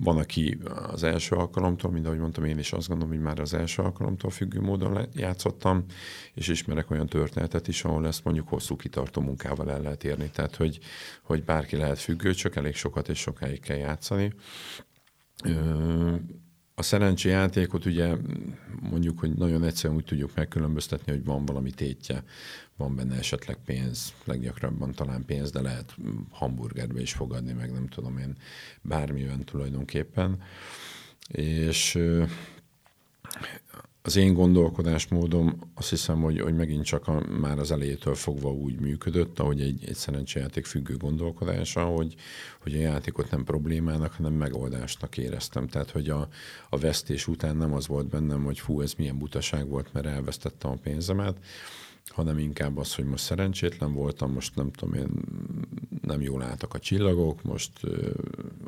Van, 0.03 0.17
aki 0.17 0.57
az 0.91 1.03
első 1.03 1.35
alkalomtól, 1.35 1.91
mint 1.91 2.05
ahogy 2.05 2.19
mondtam, 2.19 2.43
én 2.43 2.57
is 2.57 2.73
azt 2.73 2.87
gondolom, 2.87 3.13
hogy 3.13 3.23
már 3.23 3.39
az 3.39 3.53
első 3.53 3.81
alkalomtól 3.81 4.31
függő 4.31 4.61
módon 4.61 5.07
játszottam, 5.13 5.85
és 6.33 6.47
ismerek 6.47 6.91
olyan 6.91 7.07
történetet 7.07 7.67
is, 7.67 7.83
ahol 7.83 8.07
ezt 8.07 8.23
mondjuk 8.23 8.47
hosszú 8.47 8.75
kitartó 8.75 9.21
munkával 9.21 9.71
el 9.71 9.81
lehet 9.81 10.03
érni. 10.03 10.29
Tehát, 10.29 10.55
hogy, 10.55 10.79
hogy 11.23 11.43
bárki 11.43 11.75
lehet 11.75 11.99
függő, 11.99 12.33
csak 12.33 12.55
elég 12.55 12.75
sokat 12.75 13.09
és 13.09 13.19
sokáig 13.19 13.59
kell 13.59 13.77
játszani. 13.77 14.33
A 16.79 16.83
szerencséjátékot 16.83 17.85
ugye 17.85 18.15
mondjuk, 18.81 19.19
hogy 19.19 19.33
nagyon 19.33 19.63
egyszerűen 19.63 19.95
úgy 19.99 20.05
tudjuk 20.05 20.35
megkülönböztetni, 20.35 21.11
hogy 21.11 21.23
van 21.23 21.45
valami 21.45 21.71
tétje, 21.71 22.23
van 22.77 22.95
benne 22.95 23.15
esetleg 23.17 23.57
pénz, 23.65 24.13
leggyakrabban 24.23 24.91
talán 24.91 25.25
pénz, 25.25 25.51
de 25.51 25.61
lehet 25.61 25.95
hamburgerbe 26.31 27.01
is 27.01 27.13
fogadni, 27.13 27.51
meg 27.51 27.71
nem 27.71 27.87
tudom 27.87 28.17
én, 28.17 28.35
bármilyen 28.81 29.43
tulajdonképpen. 29.43 30.41
És 31.27 31.99
az 34.01 34.15
én 34.15 34.33
gondolkodásmódom 34.33 35.71
azt 35.75 35.89
hiszem, 35.89 36.21
hogy, 36.21 36.39
hogy 36.39 36.55
megint 36.55 36.85
csak 36.85 37.07
a, 37.07 37.23
már 37.39 37.59
az 37.59 37.71
elejétől 37.71 38.15
fogva 38.15 38.51
úgy 38.51 38.79
működött, 38.79 39.39
ahogy 39.39 39.61
egy, 39.61 39.83
egy 39.85 39.95
szerencsejáték 39.95 40.65
függő 40.65 40.97
gondolkodása, 40.97 41.83
hogy, 41.83 42.15
hogy 42.61 42.75
a 42.75 42.79
játékot 42.79 43.31
nem 43.31 43.43
problémának, 43.43 44.13
hanem 44.13 44.33
megoldásnak 44.33 45.17
éreztem. 45.17 45.67
Tehát, 45.67 45.91
hogy 45.91 46.09
a, 46.09 46.27
a 46.69 46.77
vesztés 46.77 47.27
után 47.27 47.57
nem 47.57 47.73
az 47.73 47.87
volt 47.87 48.07
bennem, 48.07 48.43
hogy 48.43 48.59
fú, 48.59 48.81
ez 48.81 48.93
milyen 48.93 49.17
butaság 49.17 49.67
volt, 49.67 49.93
mert 49.93 50.05
elvesztettem 50.05 50.71
a 50.71 50.77
pénzemet, 50.83 51.37
hanem 52.09 52.37
inkább 52.37 52.77
az, 52.77 52.95
hogy 52.95 53.05
most 53.05 53.23
szerencsétlen 53.23 53.93
voltam, 53.93 54.31
most 54.31 54.55
nem 54.55 54.71
tudom 54.71 54.93
én, 54.93 55.09
nem 56.01 56.21
jól 56.21 56.41
álltak 56.43 56.73
a 56.73 56.79
csillagok, 56.79 57.43
most 57.43 57.71
ö, 57.81 58.09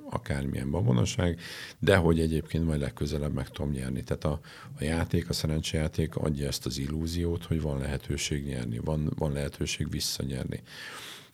akármilyen 0.10 0.72
babonaság, 0.72 1.40
de 1.80 1.96
hogy 1.96 2.20
egyébként 2.20 2.66
majd 2.66 2.80
legközelebb 2.80 3.34
meg 3.34 3.50
tudom 3.50 3.72
nyerni. 3.72 4.04
Tehát 4.04 4.24
a, 4.24 4.40
a 4.80 4.84
játék, 4.84 5.30
a 5.30 5.34
szerencsejáték 5.34 6.16
adja 6.16 6.48
ezt 6.48 6.66
az 6.66 6.78
illúziót, 6.78 7.44
hogy 7.44 7.62
van 7.62 7.80
lehetőség 7.80 8.46
nyerni, 8.46 8.80
van, 8.80 9.12
van 9.18 9.32
lehetőség 9.32 9.90
visszanyerni 9.90 10.62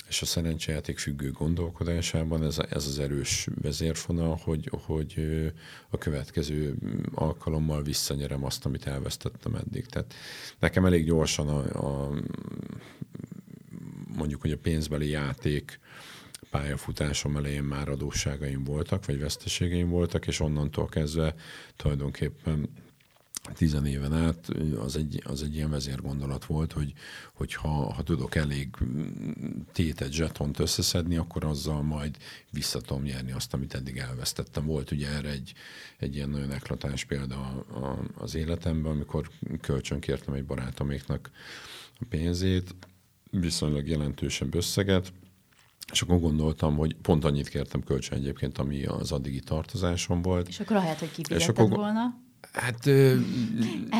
és 0.07 0.21
a 0.21 0.25
szerencsejáték 0.25 0.97
függő 0.97 1.31
gondolkodásában 1.31 2.43
ez, 2.43 2.57
a, 2.57 2.65
ez 2.69 2.85
az 2.85 2.99
erős 2.99 3.47
vezérfonal, 3.61 4.39
hogy, 4.43 4.69
hogy 4.85 5.15
a 5.89 5.97
következő 5.97 6.75
alkalommal 7.13 7.83
visszanyerem 7.83 8.43
azt, 8.43 8.65
amit 8.65 8.87
elvesztettem 8.87 9.55
eddig. 9.55 9.85
Tehát 9.85 10.13
nekem 10.59 10.85
elég 10.85 11.05
gyorsan 11.05 11.47
a, 11.47 11.85
a 11.85 12.19
mondjuk, 14.17 14.41
hogy 14.41 14.51
a 14.51 14.57
pénzbeli 14.57 15.09
játék 15.09 15.79
pályafutásom 16.49 17.37
elején 17.37 17.63
már 17.63 17.89
adósságaim 17.89 18.63
voltak, 18.63 19.05
vagy 19.05 19.19
veszteségeim 19.19 19.89
voltak, 19.89 20.27
és 20.27 20.39
onnantól 20.39 20.87
kezdve 20.87 21.35
tulajdonképpen 21.75 22.69
tizen 23.53 23.85
éven 23.85 24.13
át 24.13 24.49
az 24.79 24.95
egy, 24.95 25.21
az 25.25 25.43
egy 25.43 25.55
ilyen 25.55 25.69
vezérgondolat 25.69 26.45
volt, 26.45 26.71
hogy, 26.71 26.93
hogy 27.33 27.53
ha, 27.53 27.93
ha 27.93 28.03
tudok 28.03 28.35
elég 28.35 28.69
tétet, 29.71 30.11
zsetont 30.11 30.59
összeszedni, 30.59 31.17
akkor 31.17 31.45
azzal 31.45 31.81
majd 31.81 32.17
vissza 32.51 32.81
tudom 32.81 33.03
nyerni 33.03 33.31
azt, 33.31 33.53
amit 33.53 33.73
eddig 33.73 33.97
elvesztettem. 33.97 34.65
Volt 34.65 34.91
ugye 34.91 35.07
erre 35.07 35.29
egy, 35.29 35.53
egy 35.97 36.15
ilyen 36.15 36.29
nagyon 36.29 36.51
eklatáns 36.51 37.05
példa 37.05 37.35
a, 37.35 37.85
a, 37.85 37.99
az 38.17 38.35
életemben, 38.35 38.91
amikor 38.91 39.29
kölcsön 39.61 39.99
kértem 39.99 40.33
egy 40.33 40.45
barátoméknak 40.45 41.31
a 41.99 42.05
pénzét, 42.09 42.75
viszonylag 43.31 43.87
jelentősebb 43.87 44.55
összeget, 44.55 45.13
és 45.91 46.01
akkor 46.01 46.19
gondoltam, 46.19 46.75
hogy 46.75 46.95
pont 46.95 47.25
annyit 47.25 47.49
kértem 47.49 47.83
kölcsön 47.83 48.17
egyébként, 48.17 48.57
ami 48.57 48.85
az 48.85 49.11
addigi 49.11 49.39
tartozásom 49.39 50.21
volt. 50.21 50.47
És 50.47 50.59
akkor 50.59 50.75
ahelyett, 50.75 50.99
hogy 50.99 51.11
kifizetted 51.11 51.57
akkor, 51.57 51.77
volna? 51.77 52.25
Hát 52.57 52.85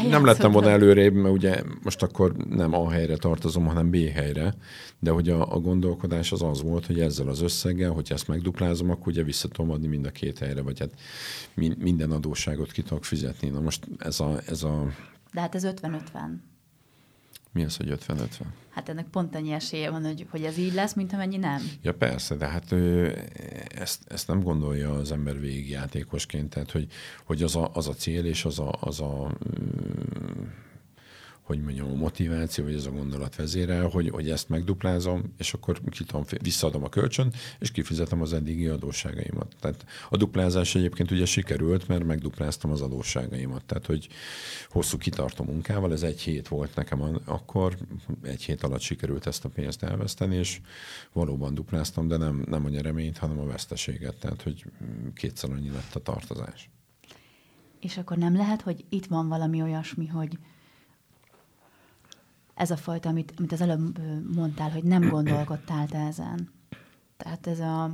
nem 0.10 0.26
lettem 0.26 0.52
volna 0.52 0.70
előrébb, 0.70 1.14
mert 1.14 1.36
ugye 1.36 1.62
most 1.84 2.04
akkor 2.04 2.36
nem 2.36 2.74
A 2.74 2.90
helyre 2.90 3.18
tartozom, 3.18 3.66
hanem 3.66 3.90
B 3.90 3.96
helyre, 3.96 4.54
de 5.00 5.12
hogy 5.12 5.30
a, 5.30 5.54
a 5.54 5.60
gondolkodás 5.60 6.32
az 6.32 6.42
az 6.42 6.62
volt, 6.62 6.86
hogy 6.86 7.00
ezzel 7.00 7.28
az 7.28 7.42
összeggel, 7.42 7.92
hogyha 7.92 8.14
ezt 8.14 8.28
megduplázom, 8.28 8.90
akkor 8.90 9.08
ugye 9.08 9.24
vissza 9.24 9.48
tudom 9.48 9.72
adni 9.72 9.88
mind 9.88 10.06
a 10.06 10.12
két 10.12 10.40
helyre, 10.40 10.62
vagy 10.62 10.80
hát 10.80 10.92
minden 11.78 12.12
adósságot 12.12 12.72
ki 12.72 12.82
tudok 12.82 13.06
fizetni. 13.06 13.50
Na 13.50 13.60
most 13.60 13.88
ez 13.98 14.20
a... 14.20 14.40
Ez 14.48 14.64
a... 14.64 14.88
De 15.34 15.42
hát 15.42 15.56
ez 15.56 15.64
50-50. 15.66 16.00
Mi 17.58 17.64
az, 17.64 17.78
hogy 17.78 17.98
50-50? 18.08 18.28
Hát 18.70 18.90
ennek 18.90 19.06
pont 19.06 19.36
annyi 19.36 19.52
esélye 19.52 19.90
van, 19.90 20.06
hogy, 20.06 20.28
hogy 20.30 20.44
ez 20.44 20.58
így 20.58 20.74
lesz, 20.74 20.94
mint 20.94 21.14
amennyi 21.14 21.38
nem. 21.38 21.62
Ja 21.82 21.94
persze, 21.94 22.36
de 22.36 22.48
hát 22.48 22.72
ő, 22.72 23.18
ezt, 23.76 24.02
ezt 24.08 24.28
nem 24.28 24.42
gondolja 24.42 24.94
az 24.94 25.12
ember 25.12 25.40
végigjátékosként, 25.40 26.50
tehát 26.50 26.72
hogy, 26.72 26.88
hogy 27.26 27.44
az, 27.44 27.56
a, 27.56 27.70
az 27.74 27.88
a 27.88 27.94
cél 27.94 28.26
és 28.26 28.46
az 28.46 28.60
a, 28.60 28.78
az 28.80 29.02
a 29.02 29.38
hogy 31.48 31.62
mondjam, 31.62 31.92
a 31.92 31.96
motiváció, 31.96 32.64
vagy 32.64 32.74
ez 32.74 32.86
a 32.86 32.92
gondolat 32.92 33.36
vezérel, 33.36 33.88
hogy, 33.88 34.10
hogy 34.10 34.30
ezt 34.30 34.50
megduplázom, 34.50 35.34
és 35.38 35.54
akkor 35.54 35.82
kitom, 35.90 36.24
visszaadom 36.42 36.84
a 36.84 36.90
kölcsön, 36.90 37.34
és 37.60 37.72
kifizetem 37.72 38.22
az 38.22 38.34
eddigi 38.34 38.68
adósságaimat. 38.68 39.56
Tehát 39.60 39.86
a 40.10 40.18
duplázás 40.18 40.76
egyébként 40.76 41.12
ugye 41.12 41.26
sikerült, 41.26 41.88
mert 41.88 42.04
megdupláztam 42.04 42.72
az 42.72 42.82
adósságaimat. 42.82 43.66
Tehát, 43.66 43.86
hogy 43.86 44.08
hosszú 44.70 44.98
kitartó 44.98 45.44
munkával, 45.44 45.92
ez 45.92 46.04
egy 46.04 46.22
hét 46.22 46.48
volt 46.48 46.76
nekem 46.76 47.22
akkor, 47.26 47.78
egy 48.22 48.44
hét 48.44 48.64
alatt 48.64 48.82
sikerült 48.82 49.28
ezt 49.28 49.46
a 49.46 49.50
pénzt 49.50 49.84
elveszteni, 49.84 50.36
és 50.36 50.62
valóban 51.14 51.54
dupláztam, 51.54 52.08
de 52.08 52.18
nem, 52.18 52.44
nem 52.50 52.66
a 52.66 52.70
nyereményt, 52.70 53.18
hanem 53.18 53.40
a 53.40 53.46
veszteséget. 53.46 54.16
Tehát, 54.16 54.42
hogy 54.42 54.66
kétszer 55.14 55.50
annyi 55.50 55.70
lett 55.70 55.96
a 55.96 56.00
tartozás. 56.00 56.70
És 57.80 57.98
akkor 57.98 58.18
nem 58.18 58.36
lehet, 58.36 58.62
hogy 58.62 58.86
itt 58.90 59.06
van 59.06 59.28
valami 59.28 59.62
olyasmi, 59.62 60.08
hogy 60.08 60.38
ez 62.58 62.72
a 62.72 62.78
fajta, 62.78 63.10
amit, 63.10 63.34
amit 63.38 63.52
az 63.52 63.62
előbb 63.62 64.00
mondtál, 64.36 64.72
hogy 64.72 64.84
nem 64.84 65.10
gondolkodtál 65.10 65.88
te 65.88 65.98
ezen. 65.98 66.50
Tehát 67.18 67.48
ez 67.48 67.60
a, 67.60 67.92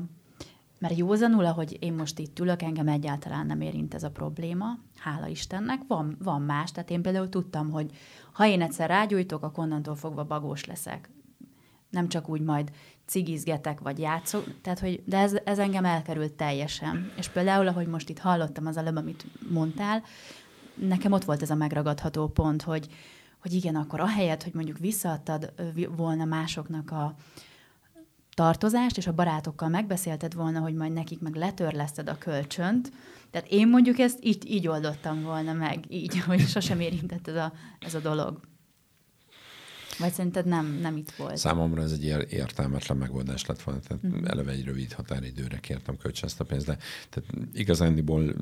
mert 0.80 0.98
józanul, 0.98 1.46
ahogy 1.46 1.78
én 1.80 1.94
most 1.94 2.20
itt 2.20 2.40
ülök, 2.40 2.62
engem 2.62 2.88
egyáltalán 2.88 3.46
nem 3.46 3.62
érint 3.62 3.94
ez 3.94 4.04
a 4.04 4.12
probléma, 4.12 4.78
hála 4.98 5.28
Istennek. 5.28 5.82
Van, 5.88 6.18
van 6.24 6.42
más, 6.42 6.72
tehát 6.72 6.90
én 6.90 7.02
például 7.02 7.30
tudtam, 7.30 7.70
hogy 7.70 7.92
ha 8.32 8.46
én 8.46 8.62
egyszer 8.62 8.90
rágyújtok, 8.90 9.44
akkor 9.44 9.64
onnantól 9.64 9.96
fogva 9.96 10.24
bagós 10.24 10.66
leszek. 10.66 11.10
Nem 11.90 12.08
csak 12.08 12.30
úgy 12.30 12.42
majd 12.42 12.72
cigizgetek, 13.06 13.80
vagy 13.80 14.00
játszok, 14.00 14.62
tehát 14.62 14.80
hogy, 14.80 15.04
de 15.06 15.18
ez, 15.18 15.36
ez 15.44 15.60
engem 15.60 15.86
elkerült 15.86 16.34
teljesen. 16.34 17.12
És 17.18 17.28
például, 17.28 17.68
ahogy 17.68 17.88
most 17.88 18.10
itt 18.10 18.20
hallottam 18.20 18.66
az 18.66 18.78
előbb, 18.78 18.96
amit 18.96 19.26
mondtál, 19.50 20.04
nekem 20.76 21.12
ott 21.12 21.24
volt 21.24 21.42
ez 21.42 21.50
a 21.50 21.56
megragadható 21.56 22.28
pont, 22.28 22.62
hogy, 22.62 22.88
hogy 23.44 23.54
igen, 23.54 23.76
akkor 23.76 24.00
ahelyett, 24.00 24.44
hogy 24.44 24.54
mondjuk 24.54 24.78
visszaadtad 24.78 25.54
volna 25.96 26.26
másoknak 26.26 26.92
a 26.92 27.16
tartozást, 28.34 28.98
és 28.98 29.08
a 29.08 29.14
barátokkal 29.14 29.70
megbeszélted 29.70 30.34
volna, 30.34 30.60
hogy 30.60 30.74
majd 30.74 30.94
nekik 30.94 31.20
meg 31.20 31.36
letörleszted 31.36 32.10
a 32.10 32.18
kölcsönt, 32.18 32.92
tehát 33.32 33.48
én 33.48 33.68
mondjuk 33.68 34.00
ezt 34.00 34.20
így, 34.22 34.52
így 34.52 34.68
oldottam 34.68 35.22
volna 35.22 35.54
meg, 35.54 35.86
így, 35.90 36.20
hogy 36.28 36.40
sosem 36.40 36.80
érintett 36.80 37.28
ez 37.28 37.36
a, 37.36 37.54
ez 37.80 37.94
a 37.94 38.00
dolog. 38.00 38.40
Vagy 39.98 40.14
szerinted 40.14 40.46
nem, 40.46 40.78
nem 40.82 40.98
itt 40.98 41.12
volt? 41.12 41.38
Számomra 41.38 41.82
ez 41.82 41.92
egy 41.92 42.04
értelmetlen 42.30 42.98
megoldás 42.98 43.46
lett 43.46 43.62
volna. 43.62 43.80
Tehát 43.80 44.08
mm. 44.08 44.26
eleve 44.26 44.52
egy 44.52 44.64
rövid 44.64 44.94
határidőre 44.94 45.60
kértem 45.60 45.98
kölcsön 45.98 46.28
ezt 46.28 46.40
a 46.40 46.44
pénzt, 46.44 46.66
de 46.66 46.78
tehát 47.10 47.30
igazándiból 47.54 48.36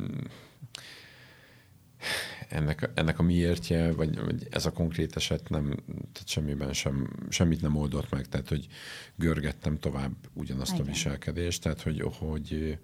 ennek, 2.51 2.89
ennek 2.93 3.19
a 3.19 3.23
miértje, 3.23 3.91
vagy, 3.91 4.19
vagy 4.19 4.47
ez 4.49 4.65
a 4.65 4.71
konkrét 4.71 5.15
eset 5.15 5.49
nem, 5.49 5.65
tehát 5.87 6.27
semmiben 6.27 6.73
sem, 6.73 7.09
semmit 7.29 7.61
nem 7.61 7.75
oldott 7.75 8.09
meg, 8.09 8.27
tehát 8.27 8.49
hogy 8.49 8.67
görgettem 9.15 9.79
tovább 9.79 10.13
ugyanazt 10.33 10.73
Igen. 10.73 10.85
a 10.85 10.89
viselkedést, 10.89 11.61
tehát 11.61 11.81
hogy, 11.81 12.03
hogy 12.17 12.77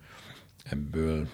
ebből 0.64 1.30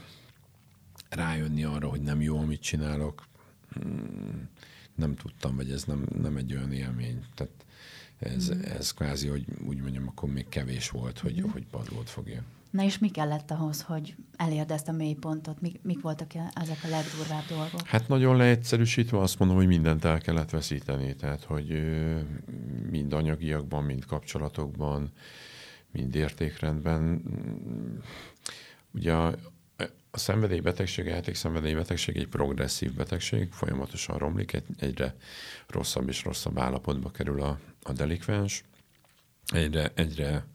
rájönni 1.09 1.63
arra, 1.63 1.89
hogy 1.89 2.01
nem 2.01 2.21
jó, 2.21 2.37
amit 2.37 2.61
csinálok, 2.61 3.27
hmm, 3.73 4.49
nem 4.95 5.15
tudtam, 5.15 5.55
vagy 5.55 5.71
ez 5.71 5.83
nem, 5.83 6.05
nem 6.21 6.37
egy 6.37 6.53
olyan 6.53 6.71
élmény. 6.71 7.25
Tehát 7.35 7.65
ez, 8.19 8.53
mm. 8.53 8.61
ez 8.61 8.93
kvázi, 8.93 9.27
hogy 9.27 9.45
úgy 9.67 9.77
mondjam, 9.77 10.07
akkor 10.07 10.29
még 10.29 10.49
kevés 10.49 10.89
volt, 10.89 11.19
hogy, 11.19 11.41
mm. 11.41 11.49
hogy 11.49 11.65
padlót 11.65 12.09
fogja. 12.09 12.43
Na 12.73 12.83
és 12.83 12.97
mi 12.97 13.09
kellett 13.09 13.51
ahhoz, 13.51 13.81
hogy 13.81 14.15
elérd 14.35 14.71
ezt 14.71 14.87
a 14.87 14.91
mélypontot? 14.91 15.61
Mik, 15.61 15.79
mik 15.81 16.01
voltak 16.01 16.33
e- 16.33 16.51
ezek 16.53 16.77
a 16.83 16.87
legdurvább 16.87 17.45
dolgok? 17.49 17.87
Hát 17.87 18.07
nagyon 18.07 18.37
leegyszerűsítve 18.37 19.19
azt 19.19 19.39
mondom, 19.39 19.57
hogy 19.57 19.67
mindent 19.67 20.05
el 20.05 20.19
kellett 20.19 20.49
veszíteni. 20.49 21.15
Tehát, 21.15 21.43
hogy 21.43 21.67
mind 22.89 23.13
anyagiakban, 23.13 23.83
mind 23.83 24.05
kapcsolatokban, 24.05 25.11
mind 25.91 26.15
értékrendben. 26.15 27.23
Ugye 28.91 29.13
a, 29.13 29.35
a 30.11 30.17
szenvedélybetegség, 30.17 31.05
a 31.05 31.09
játékszenvedélybetegség 31.09 32.17
egy 32.17 32.27
progresszív 32.27 32.93
betegség, 32.93 33.51
folyamatosan 33.51 34.17
romlik, 34.17 34.53
egy, 34.53 34.65
egyre 34.79 35.15
rosszabb 35.67 36.07
és 36.07 36.23
rosszabb 36.23 36.57
állapotba 36.57 37.11
kerül 37.11 37.41
a, 37.41 37.59
a 37.83 37.91
delikvens, 37.91 38.63
egyre, 39.51 39.91
egyre 39.95 40.45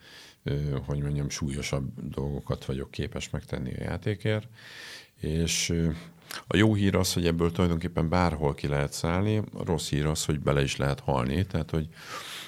hogy 0.86 1.02
mondjam, 1.02 1.28
súlyosabb 1.28 2.08
dolgokat 2.10 2.64
vagyok 2.64 2.90
képes 2.90 3.30
megtenni 3.30 3.72
a 3.74 3.82
játékért, 3.82 4.48
és 5.20 5.74
a 6.46 6.56
jó 6.56 6.74
hír 6.74 6.94
az, 6.94 7.12
hogy 7.12 7.26
ebből 7.26 7.52
tulajdonképpen 7.52 8.08
bárhol 8.08 8.54
ki 8.54 8.66
lehet 8.66 8.92
szállni, 8.92 9.36
a 9.36 9.64
rossz 9.64 9.88
hír 9.88 10.06
az, 10.06 10.24
hogy 10.24 10.40
bele 10.40 10.62
is 10.62 10.76
lehet 10.76 11.00
halni, 11.00 11.46
tehát 11.46 11.70
hogy 11.70 11.88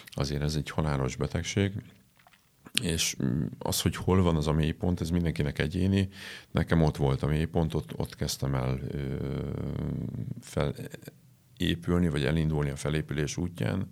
azért 0.06 0.42
ez 0.42 0.54
egy 0.54 0.70
halálos 0.70 1.16
betegség, 1.16 1.72
és 2.82 3.16
mm, 3.22 3.44
az, 3.58 3.80
hogy 3.80 3.96
hol 3.96 4.22
van 4.22 4.36
az 4.36 4.46
a 4.46 4.52
mélypont, 4.52 5.00
ez 5.00 5.10
mindenkinek 5.10 5.58
egyéni. 5.58 6.08
Nekem 6.50 6.82
ott 6.82 6.96
volt 6.96 7.22
a 7.22 7.26
mélypont, 7.26 7.74
ott, 7.74 7.98
ott 7.98 8.16
kezdtem 8.16 8.54
el 8.54 8.80
ö, 8.88 9.16
fel, 10.40 10.74
épülni, 11.60 12.08
vagy 12.08 12.24
elindulni 12.24 12.70
a 12.70 12.76
felépülés 12.76 13.36
útján, 13.36 13.88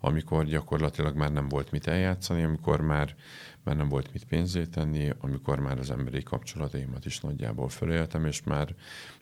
amikor 0.00 0.44
gyakorlatilag 0.44 1.16
már 1.16 1.32
nem 1.32 1.48
volt 1.48 1.70
mit 1.70 1.86
eljátszani, 1.86 2.42
amikor 2.42 2.80
már, 2.80 3.14
már 3.62 3.76
nem 3.76 3.88
volt 3.88 4.12
mit 4.12 4.24
pénzét 4.24 4.70
tenni, 4.70 5.12
amikor 5.18 5.58
már 5.58 5.78
az 5.78 5.90
emberi 5.90 6.22
kapcsolataimat 6.22 7.04
is 7.04 7.20
nagyjából 7.20 7.68
föléltem, 7.68 8.24
és 8.24 8.42
már, 8.42 8.74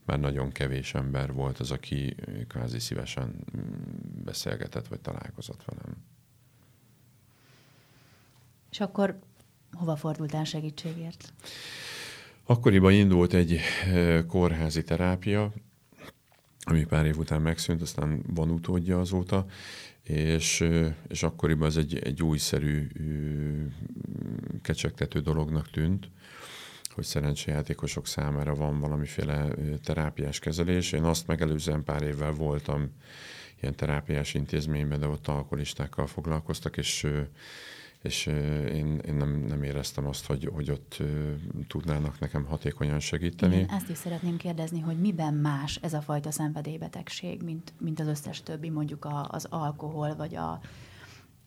már 0.05 0.21
nagyon 0.21 0.53
kevés 0.53 0.95
ember 0.95 1.33
volt 1.33 1.59
az, 1.59 1.71
aki 1.71 2.17
kvázi 2.49 2.79
szívesen 2.79 3.35
beszélgetett, 4.25 4.89
vagy 4.89 5.01
találkozott 5.01 5.65
velem. 5.65 5.97
És 8.71 8.81
akkor 8.81 9.19
hova 9.73 9.97
fordultál 9.97 10.45
segítségért? 10.45 11.33
Akkoriban 12.45 12.93
indult 12.93 13.33
egy 13.33 13.59
eh, 13.85 14.25
kórházi 14.27 14.83
terápia, 14.83 15.53
ami 16.65 16.85
pár 16.85 17.07
év 17.07 17.19
után 17.19 17.43
megszűnt, 17.43 17.83
aztán 17.83 18.23
van 18.27 18.51
utódja 18.51 19.01
azóta, 19.01 19.47
és, 20.03 20.69
és 21.09 21.23
akkoriban 21.23 21.69
ez 21.69 21.77
egy, 21.77 21.99
egy 21.99 22.23
újszerű 22.23 22.87
kecsegtető 24.63 25.21
dolognak 25.21 25.71
tűnt, 25.71 26.11
hogy 26.95 27.05
szerencsejátékosok 27.05 28.07
számára 28.07 28.55
van 28.55 28.81
valamiféle 28.81 29.49
terápiás 29.85 30.39
kezelés. 30.39 30.93
Én 30.93 31.03
azt 31.03 31.27
megelőzően 31.27 31.85
pár 31.85 32.03
évvel 32.03 32.33
voltam 32.33 32.91
ilyen 33.61 33.75
terápiás 33.77 34.35
intézményben, 34.35 35.01
de 35.01 35.07
ott 35.07 35.27
alkoholistákkal 35.27 36.07
foglalkoztak, 36.07 36.77
és 36.77 37.07
és 38.03 38.27
én, 38.27 38.99
én 38.99 39.15
nem, 39.15 39.45
nem 39.49 39.63
éreztem 39.63 40.07
azt, 40.07 40.27
hogy, 40.27 40.49
hogy 40.53 40.71
ott 40.71 41.03
tudnának 41.69 42.19
nekem 42.19 42.45
hatékonyan 42.45 43.01
segíteni. 43.01 43.55
Igen, 43.55 43.69
ezt 43.69 43.89
is 43.89 43.97
szeretném 43.97 44.37
kérdezni, 44.37 44.81
hogy 44.81 45.01
miben 45.01 45.35
más 45.35 45.79
ez 45.83 45.93
a 45.93 46.01
fajta 46.01 46.31
szenvedélybetegség, 46.31 47.43
mint, 47.43 47.73
mint 47.79 48.01
az 48.01 48.07
összes 48.07 48.43
többi, 48.43 48.69
mondjuk 48.69 49.05
a, 49.05 49.29
az 49.31 49.47
alkohol, 49.51 50.17
vagy 50.17 50.37
a, 50.37 50.61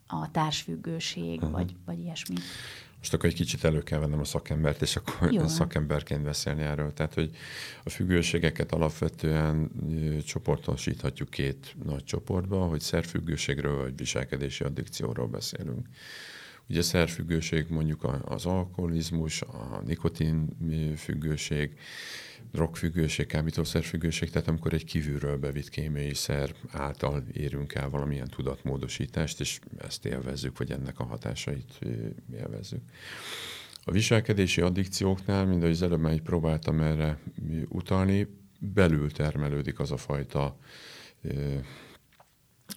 a 0.08 0.32
társfüggőség, 0.32 1.36
uh-huh. 1.36 1.52
vagy, 1.52 1.76
vagy 1.86 2.00
ilyesmi. 2.00 2.36
Most 2.98 3.14
akkor 3.16 3.30
egy 3.30 3.36
kicsit 3.36 3.64
elő 3.64 3.84
kell 3.84 4.00
vennem 4.00 4.20
a 4.20 4.24
szakembert, 4.24 4.82
és 4.82 4.96
akkor 4.96 5.32
Jó. 5.32 5.48
szakemberként 5.48 6.24
beszélni 6.24 6.62
erről. 6.62 6.94
Tehát, 6.94 7.14
hogy 7.14 7.36
a 7.84 7.90
függőségeket 7.90 8.72
alapvetően 8.72 9.72
csoportosíthatjuk 10.26 11.30
két 11.30 11.76
nagy 11.84 12.04
csoportba, 12.04 12.66
hogy 12.66 12.80
szerfüggőségről 12.80 13.82
vagy 13.82 13.98
viselkedési 13.98 14.64
addikcióról 14.64 15.28
beszélünk. 15.28 15.88
Ugye 16.70 16.80
a 16.80 16.84
szerfüggőség 16.84 17.66
mondjuk 17.70 18.22
az 18.26 18.46
alkoholizmus, 18.46 19.42
a 19.42 19.82
nikotin 19.86 20.58
függőség, 20.98 21.78
drogfüggőség, 22.52 23.26
kábítószerfüggőség, 23.26 24.30
tehát 24.30 24.48
amikor 24.48 24.74
egy 24.74 24.86
kívülről 24.86 25.38
bevitt 25.38 25.70
kémiai 25.70 26.14
szer 26.14 26.56
által 26.72 27.24
érünk 27.34 27.74
el 27.76 27.90
valamilyen 27.90 28.28
tudatmódosítást, 28.28 29.40
és 29.40 29.60
ezt 29.78 30.06
élvezzük, 30.06 30.58
vagy 30.58 30.72
ennek 30.72 31.00
a 31.00 31.04
hatásait 31.04 31.80
élvezzük. 32.34 32.82
A 33.86 33.92
viselkedési 33.92 34.62
addikcióknál, 34.62 35.46
mint 35.46 35.62
ahogy 35.62 35.74
az 35.74 35.82
előbb 35.82 36.00
már 36.00 36.22
próbáltam 36.22 36.80
erre 36.80 37.20
utalni, 37.68 38.28
belül 38.60 39.12
termelődik 39.12 39.80
az 39.80 39.92
a 39.92 39.98
fajta 39.98 40.58
ö, 41.22 41.56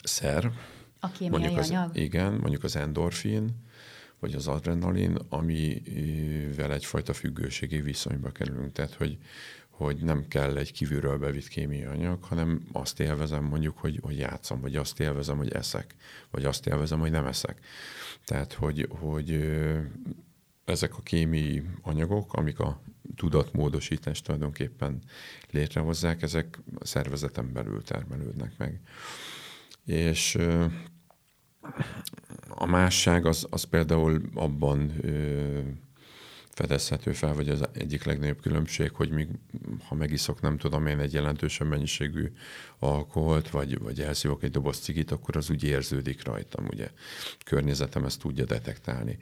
szer. 0.02 0.52
A 1.00 1.10
kémiai 1.10 1.30
mondjuk 1.40 1.58
az, 1.58 1.70
anyag? 1.70 1.96
Igen, 1.96 2.32
mondjuk 2.32 2.64
az 2.64 2.76
endorfin, 2.76 3.65
vagy 4.20 4.34
az 4.34 4.46
adrenalin, 4.46 5.18
amivel 5.28 6.72
egyfajta 6.72 7.12
függőségi 7.12 7.80
viszonyba 7.80 8.32
kerülünk. 8.32 8.72
Tehát, 8.72 8.94
hogy, 8.94 9.18
hogy 9.68 9.96
nem 9.96 10.28
kell 10.28 10.56
egy 10.56 10.72
kívülről 10.72 11.18
bevitt 11.18 11.48
kémiai 11.48 11.84
anyag, 11.84 12.22
hanem 12.24 12.68
azt 12.72 13.00
élvezem 13.00 13.44
mondjuk, 13.44 13.78
hogy, 13.78 13.98
hogy 14.02 14.18
játszom, 14.18 14.60
vagy 14.60 14.76
azt 14.76 15.00
élvezem, 15.00 15.36
hogy 15.36 15.52
eszek, 15.52 15.94
vagy 16.30 16.44
azt 16.44 16.66
élvezem, 16.66 16.98
hogy 16.98 17.10
nem 17.10 17.26
eszek. 17.26 17.60
Tehát, 18.24 18.52
hogy, 18.52 18.88
hogy 18.90 19.50
ezek 20.64 20.96
a 20.96 21.02
kémiai 21.02 21.62
anyagok, 21.82 22.32
amik 22.32 22.58
a 22.58 22.82
tudatmódosítást 23.16 24.24
tulajdonképpen 24.24 25.02
létrehozzák, 25.50 26.22
ezek 26.22 26.58
a 26.78 26.84
szervezeten 26.84 27.52
belül 27.52 27.82
termelődnek 27.82 28.52
meg. 28.58 28.80
És 29.84 30.38
a 32.48 32.66
másság 32.66 33.26
az, 33.26 33.46
az 33.50 33.62
például 33.62 34.22
abban 34.34 34.92
ö, 35.00 35.60
fedezhető 36.56 37.12
fel, 37.12 37.34
vagy 37.34 37.48
az 37.48 37.68
egyik 37.72 38.04
legnagyobb 38.04 38.40
különbség, 38.40 38.90
hogy 38.90 39.10
még, 39.10 39.28
ha 39.88 39.94
megiszok, 39.94 40.40
nem 40.40 40.58
tudom 40.58 40.86
én, 40.86 40.98
egy 40.98 41.12
jelentősebb 41.12 41.68
mennyiségű 41.68 42.32
alkoholt, 42.78 43.50
vagy, 43.50 43.78
vagy 43.78 44.00
elszívok 44.00 44.42
egy 44.42 44.50
doboz 44.50 44.78
cigit, 44.78 45.10
akkor 45.10 45.36
az 45.36 45.50
úgy 45.50 45.64
érződik 45.64 46.24
rajtam, 46.24 46.66
ugye. 46.66 46.90
A 47.38 47.42
környezetem 47.44 48.04
ezt 48.04 48.20
tudja 48.20 48.44
detektálni. 48.44 49.18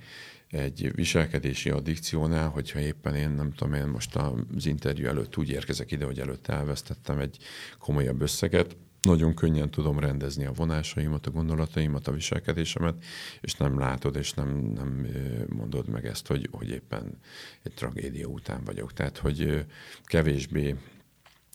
Egy 0.49 0.95
viselkedési 0.95 1.71
addikciónál, 1.71 2.49
hogyha 2.49 2.79
éppen 2.79 3.15
én, 3.15 3.31
nem 3.31 3.53
tudom 3.53 3.75
én, 3.75 3.87
most 3.87 4.17
az 4.17 4.67
interjú 4.67 5.07
előtt 5.07 5.37
úgy 5.37 5.51
érkezek 5.51 5.91
ide, 5.91 6.05
hogy 6.05 6.21
előtt 6.21 6.47
elvesztettem 6.47 7.19
egy 7.19 7.39
komolyabb 7.79 8.21
összeget, 8.21 8.77
nagyon 9.05 9.35
könnyen 9.35 9.71
tudom 9.71 9.99
rendezni 9.99 10.45
a 10.45 10.53
vonásaimat, 10.53 11.27
a 11.27 11.31
gondolataimat, 11.31 12.09
a 12.09 12.13
viselkedésemet, 12.13 13.05
és 13.41 13.55
nem 13.55 13.79
látod, 13.79 14.17
és 14.17 14.33
nem, 14.33 14.49
nem 14.49 15.07
mondod 15.49 15.89
meg 15.89 16.07
ezt, 16.07 16.27
hogy, 16.27 16.49
hogy 16.51 16.69
éppen 16.69 17.19
egy 17.63 17.75
tragédia 17.75 18.27
után 18.27 18.65
vagyok. 18.65 18.93
Tehát, 18.93 19.19
hogy 19.19 19.67
kevésbé 20.05 20.75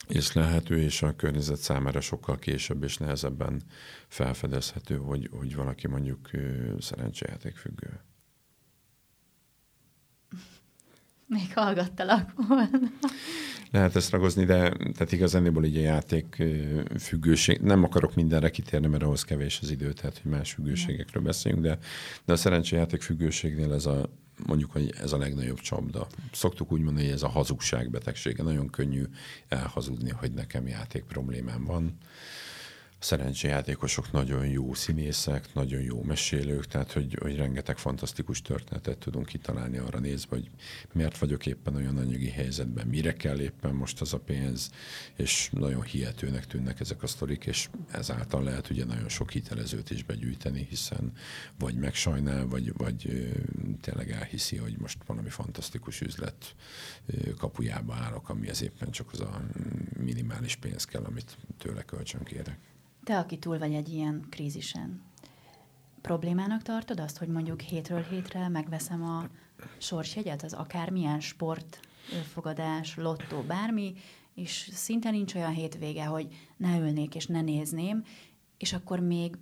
észlelhető, 0.08 0.82
és 0.82 1.02
a 1.02 1.16
környezet 1.16 1.58
számára 1.58 2.02
sokkal 2.02 2.38
később 2.38 2.84
és 2.84 2.98
nehezebben 2.98 3.62
felfedezhető, 4.08 4.96
hogy, 4.98 5.30
hogy 5.32 5.56
valaki 5.56 5.88
mondjuk 5.88 6.30
szerencsejáték 6.80 7.56
függő. 7.56 8.00
Még 11.30 11.54
hallgattalak 11.54 12.34
volna 12.48 12.80
lehet 13.72 13.96
ezt 13.96 14.12
ragozni, 14.12 14.46
de 14.46 14.70
tehát 14.70 15.12
igazániból 15.12 15.66
így 15.66 15.78
a 15.78 15.82
játék 15.82 16.44
függőség, 17.00 17.60
nem 17.60 17.84
akarok 17.84 18.16
mindenre 18.16 18.50
kitérni, 18.50 18.88
mert 18.88 19.04
ahhoz 19.04 19.24
kevés 19.24 19.60
az 19.62 19.72
idő, 19.72 19.94
tehát 19.94 20.20
hogy 20.24 20.32
más 20.32 20.52
függőségekről 20.52 21.24
beszéljünk, 21.24 21.64
de, 21.64 21.78
de 22.26 22.34
a 22.34 22.36
szerencséjáték 22.36 23.02
függőségnél 23.02 23.74
ez 23.74 23.86
a 23.86 24.10
mondjuk, 24.46 24.72
hogy 24.72 24.94
ez 25.02 25.12
a 25.12 25.18
legnagyobb 25.18 25.60
csapda. 25.60 26.08
Szoktuk 26.32 26.72
úgy 26.72 26.82
mondani, 26.82 27.06
hogy 27.06 27.14
ez 27.14 27.24
a 27.24 27.28
hazugság 27.28 27.90
betegsége. 27.90 28.44
Nagyon 28.44 28.70
könnyű 28.70 29.04
elhazudni, 29.48 30.10
hogy 30.10 30.32
nekem 30.32 30.68
játék 30.68 31.04
problémám 31.04 31.64
van 31.66 31.98
szerencséjátékosok 33.00 34.12
nagyon 34.12 34.48
jó 34.48 34.74
színészek, 34.74 35.54
nagyon 35.54 35.82
jó 35.82 36.04
mesélők, 36.04 36.68
tehát 36.68 36.92
hogy, 36.92 37.18
hogy 37.22 37.36
rengeteg 37.36 37.78
fantasztikus 37.78 38.42
történetet 38.42 38.98
tudunk 38.98 39.26
kitalálni 39.26 39.78
arra 39.78 40.00
nézve, 40.00 40.36
hogy 40.36 40.50
miért 40.94 41.18
vagyok 41.18 41.46
éppen 41.46 41.76
olyan 41.76 41.98
anyagi 41.98 42.30
helyzetben, 42.30 42.88
mire 42.88 43.14
kell 43.14 43.40
éppen 43.40 43.76
most 43.76 44.02
az 44.02 44.14
a 44.14 44.20
pénz, 44.20 44.72
és 45.16 45.50
nagyon 45.52 45.82
hihetőnek 45.82 46.46
tűnnek 46.48 46.80
ezek 46.80 47.04
a 47.04 47.08
sztorik, 47.08 47.46
és 47.46 47.70
ezáltal 47.92 48.44
lehet 48.44 48.70
ugye 48.70 48.86
nagyon 48.86 49.10
sok 49.10 49.32
hitelezőt 49.32 49.90
is 49.90 50.04
begyűjteni, 50.04 50.68
hiszen 50.70 51.12
vagy 51.60 51.76
megsajnál, 51.76 52.48
vagy, 52.48 52.74
vagy 52.78 53.30
tényleg 53.82 54.12
elhiszi, 54.12 54.58
hogy 54.58 54.78
most 54.78 54.98
valami 55.06 55.30
fantasztikus 55.30 56.02
üzlet 56.02 56.56
kapujába 57.38 57.94
állok, 57.94 58.30
amihez 58.30 58.62
éppen 58.62 58.92
csak 58.92 59.12
az 59.12 59.20
a 59.20 59.42
minimális 59.98 60.56
pénz 60.56 60.86
kell, 60.86 61.04
amit 61.04 61.38
tőle 61.58 61.84
kölcsön 61.84 62.24
kérek. 62.24 62.69
Te, 63.10 63.18
aki 63.18 63.38
túl 63.38 63.58
vagy 63.58 63.74
egy 63.74 63.94
ilyen 63.94 64.26
krízisen, 64.30 65.02
problémának 66.02 66.62
tartod 66.62 67.00
azt, 67.00 67.18
hogy 67.18 67.28
mondjuk 67.28 67.62
hétről 67.62 68.02
hétre 68.02 68.48
megveszem 68.48 69.04
a 69.04 69.28
sorsjegyet, 69.78 70.44
az 70.44 70.54
akármilyen 70.54 71.20
sport, 71.20 71.80
fogadás, 72.34 72.96
lottó, 72.96 73.42
bármi, 73.42 73.94
és 74.34 74.70
szinte 74.74 75.12
nincs 75.12 75.36
olyan 75.36 75.52
hétvége, 75.52 76.06
hogy 76.06 76.28
ne 76.58 76.78
ülnék 76.78 77.16
és 77.16 77.26
ne 77.26 77.42
nézném, 77.42 78.04
és 78.58 78.74
akkor 78.74 79.00
még 79.00 79.38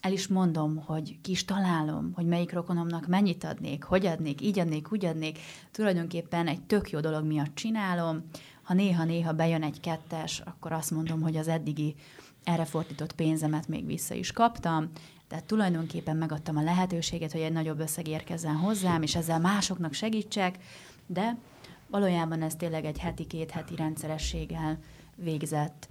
el 0.00 0.12
is 0.12 0.26
mondom, 0.26 0.76
hogy 0.76 1.20
ki 1.20 1.30
is 1.30 1.44
találom, 1.44 2.12
hogy 2.14 2.26
melyik 2.26 2.52
rokonomnak 2.52 3.06
mennyit 3.06 3.44
adnék, 3.44 3.82
hogy 3.82 4.06
adnék, 4.06 4.40
így 4.40 4.58
adnék, 4.58 4.92
úgy 4.92 5.04
adnék. 5.04 5.38
Tulajdonképpen 5.70 6.46
egy 6.46 6.62
tök 6.62 6.90
jó 6.90 7.00
dolog 7.00 7.24
miatt 7.24 7.54
csinálom. 7.54 8.22
Ha 8.62 8.74
néha-néha 8.74 9.32
bejön 9.32 9.62
egy 9.62 9.80
kettes, 9.80 10.40
akkor 10.40 10.72
azt 10.72 10.90
mondom, 10.90 11.20
hogy 11.20 11.36
az 11.36 11.48
eddigi 11.48 11.94
erre 12.44 12.64
fordított 12.64 13.12
pénzemet 13.12 13.68
még 13.68 13.86
vissza 13.86 14.14
is 14.14 14.32
kaptam. 14.32 14.90
Tehát 15.28 15.44
tulajdonképpen 15.44 16.16
megadtam 16.16 16.56
a 16.56 16.62
lehetőséget, 16.62 17.32
hogy 17.32 17.40
egy 17.40 17.52
nagyobb 17.52 17.80
összeg 17.80 18.08
érkezzen 18.08 18.56
hozzám, 18.56 19.02
és 19.02 19.14
ezzel 19.14 19.40
másoknak 19.40 19.92
segítsek, 19.92 20.58
de 21.06 21.38
valójában 21.86 22.42
ez 22.42 22.54
tényleg 22.54 22.84
egy 22.84 22.98
heti, 22.98 23.26
két 23.26 23.50
heti 23.50 23.76
rendszerességgel 23.76 24.78
végzett 25.16 25.88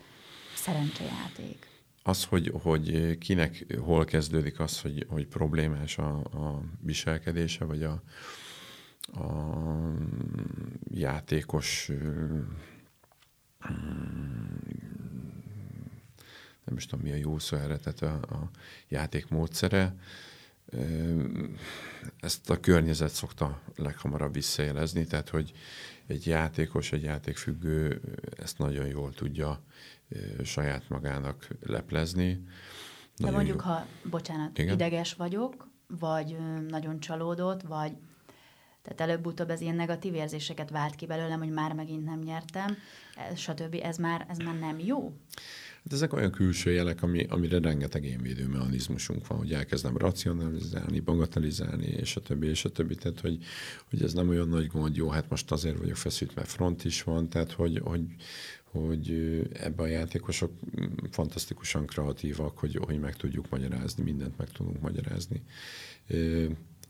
szerencsejáték 0.56 1.72
az, 2.04 2.26
hogy, 2.26 2.54
hogy 2.62 3.18
kinek 3.18 3.66
hol 3.80 4.06
kezdődik 4.06 4.60
az, 4.60 4.82
hogy, 4.82 5.06
hogy 5.10 5.28
problémás 5.28 5.98
a, 5.98 6.18
a 6.18 6.62
viselkedése, 6.80 7.66
vagy 7.66 7.84
a, 7.84 8.02
a 9.20 9.58
játékos 10.90 11.92
nem 16.72 16.80
is 16.80 16.86
tudom 16.86 17.06
mi 17.06 17.12
a 17.12 17.16
jó 17.16 17.40
szó 17.40 17.58
erre, 17.58 17.78
tehát 17.78 18.02
a, 18.02 18.36
a 18.36 18.50
játék 18.88 19.30
módszere, 19.30 19.96
ezt 22.20 22.50
a 22.50 22.60
környezet 22.60 23.10
szokta 23.10 23.62
leghamarabb 23.76 24.34
visszajelezni, 24.34 25.06
tehát 25.06 25.30
hogy 25.30 25.52
egy 26.08 26.26
játékos, 26.28 26.92
egy 26.92 27.04
játékfüggő 27.04 28.02
ezt 28.38 28.58
nagyon 28.58 28.88
jól 28.88 29.14
tudja 29.14 29.62
saját 30.44 30.90
magának 30.90 31.48
leplezni. 31.62 32.34
De 32.34 32.44
nagyon 33.16 33.34
mondjuk, 33.34 33.62
jó. 33.66 33.72
ha, 33.72 33.86
bocsánat, 34.04 34.58
Igen? 34.58 34.74
ideges 34.74 35.14
vagyok, 35.14 35.68
vagy 35.88 36.38
nagyon 36.68 37.00
csalódott, 37.00 37.62
vagy 37.62 37.92
tehát 38.82 39.02
előbb-utóbb 39.02 39.50
ez 39.50 39.62
ilyen 39.62 39.76
negatív 39.76 40.14
érzéseket 40.14 40.70
vált 40.70 40.96
ki 40.96 41.06
belőlem, 41.06 41.40
hogy 41.40 41.52
már 41.52 41.74
megint 41.74 42.06
nem 42.06 42.20
nyertem, 42.20 42.78
stb. 43.36 43.80
Ez 43.84 43.98
már, 43.98 44.26
ez 44.30 44.38
már 44.38 44.60
nem 44.60 44.80
jó. 44.80 45.14
Hát 45.84 45.94
ezek 45.94 46.14
olyan 46.14 46.32
külső 46.32 46.72
jelek, 46.72 47.04
ami, 47.04 47.24
amire 47.24 47.60
rengeteg 47.60 48.06
énvédő 48.06 48.48
mechanizmusunk 48.48 49.28
van, 49.28 49.38
hogy 49.38 49.54
elkezdem 49.54 49.98
racionalizálni, 49.98 51.00
bagatelizálni, 51.00 51.86
és 51.86 52.16
a 52.16 52.22
többi, 52.22 52.48
és 52.48 52.66
a 52.66 52.70
többi. 52.70 52.96
Tehát, 52.96 53.20
hogy, 53.20 53.44
hogy 53.90 54.04
ez 54.04 54.14
nem 54.14 54.30
olyan 54.30 54.48
nagy 54.48 54.68
gond, 54.68 54.96
jó, 54.96 55.10
hát 55.10 55.30
most 55.30 55.52
azért 55.52 55.78
vagyok 55.78 55.96
feszült, 55.96 56.36
mert 56.36 56.50
front 56.50 56.84
is 56.84 57.04
van, 57.04 57.30
tehát, 57.30 57.52
hogy, 57.52 57.80
hogy, 57.84 58.02
hogy 58.64 59.12
ebben 59.54 59.86
a 59.86 59.90
játékosok 59.90 60.52
fantasztikusan 61.12 61.86
kreatívak, 61.86 62.58
hogy, 62.58 62.80
hogy 62.82 63.00
meg 63.00 63.16
tudjuk 63.16 63.50
magyarázni, 63.50 64.04
mindent 64.04 64.38
meg 64.38 64.50
tudunk 64.50 64.82
magyarázni. 64.82 65.42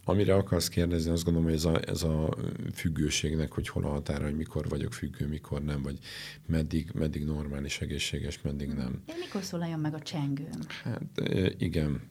Amire 0.04 0.36
akarsz 0.36 0.68
kérdezni, 0.68 1.12
azt 1.12 1.24
gondolom, 1.24 1.48
hogy 1.48 1.58
ez 1.58 1.66
a, 1.66 1.80
ez 1.88 2.04
a 2.04 2.36
függőségnek, 2.74 3.52
hogy 3.52 3.68
hol 3.68 3.84
a 3.84 3.90
határa, 3.90 4.24
hogy 4.24 4.36
mikor 4.36 4.70
vagyok 4.70 4.94
függő, 4.94 5.28
mikor 5.28 5.64
nem, 5.64 5.82
vagy 5.82 5.98
meddig, 6.46 6.92
meddig 6.94 7.26
normális, 7.26 7.82
egészséges, 7.82 8.42
meddig 8.42 8.68
nem. 8.68 9.02
Én 9.06 9.16
mikor 9.20 9.44
szólaljon 9.44 9.80
meg 9.80 9.94
a 9.94 10.00
csengőm? 10.00 10.60
Hát 10.84 11.22
igen. 11.58 12.02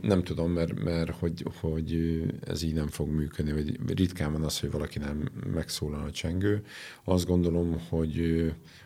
Nem 0.00 0.22
tudom, 0.22 0.52
mert, 0.52 0.84
mert 0.84 1.10
hogy, 1.10 1.44
hogy 1.60 2.22
ez 2.40 2.62
így 2.62 2.74
nem 2.74 2.88
fog 2.88 3.08
működni, 3.08 3.52
vagy 3.52 3.98
ritkán 3.98 4.32
van 4.32 4.42
az, 4.42 4.60
hogy 4.60 4.70
valaki 4.70 4.98
nem 4.98 5.28
megszólal 5.52 6.04
a 6.04 6.10
csengő. 6.10 6.64
Azt 7.04 7.26
gondolom, 7.26 7.80
hogy 7.88 8.44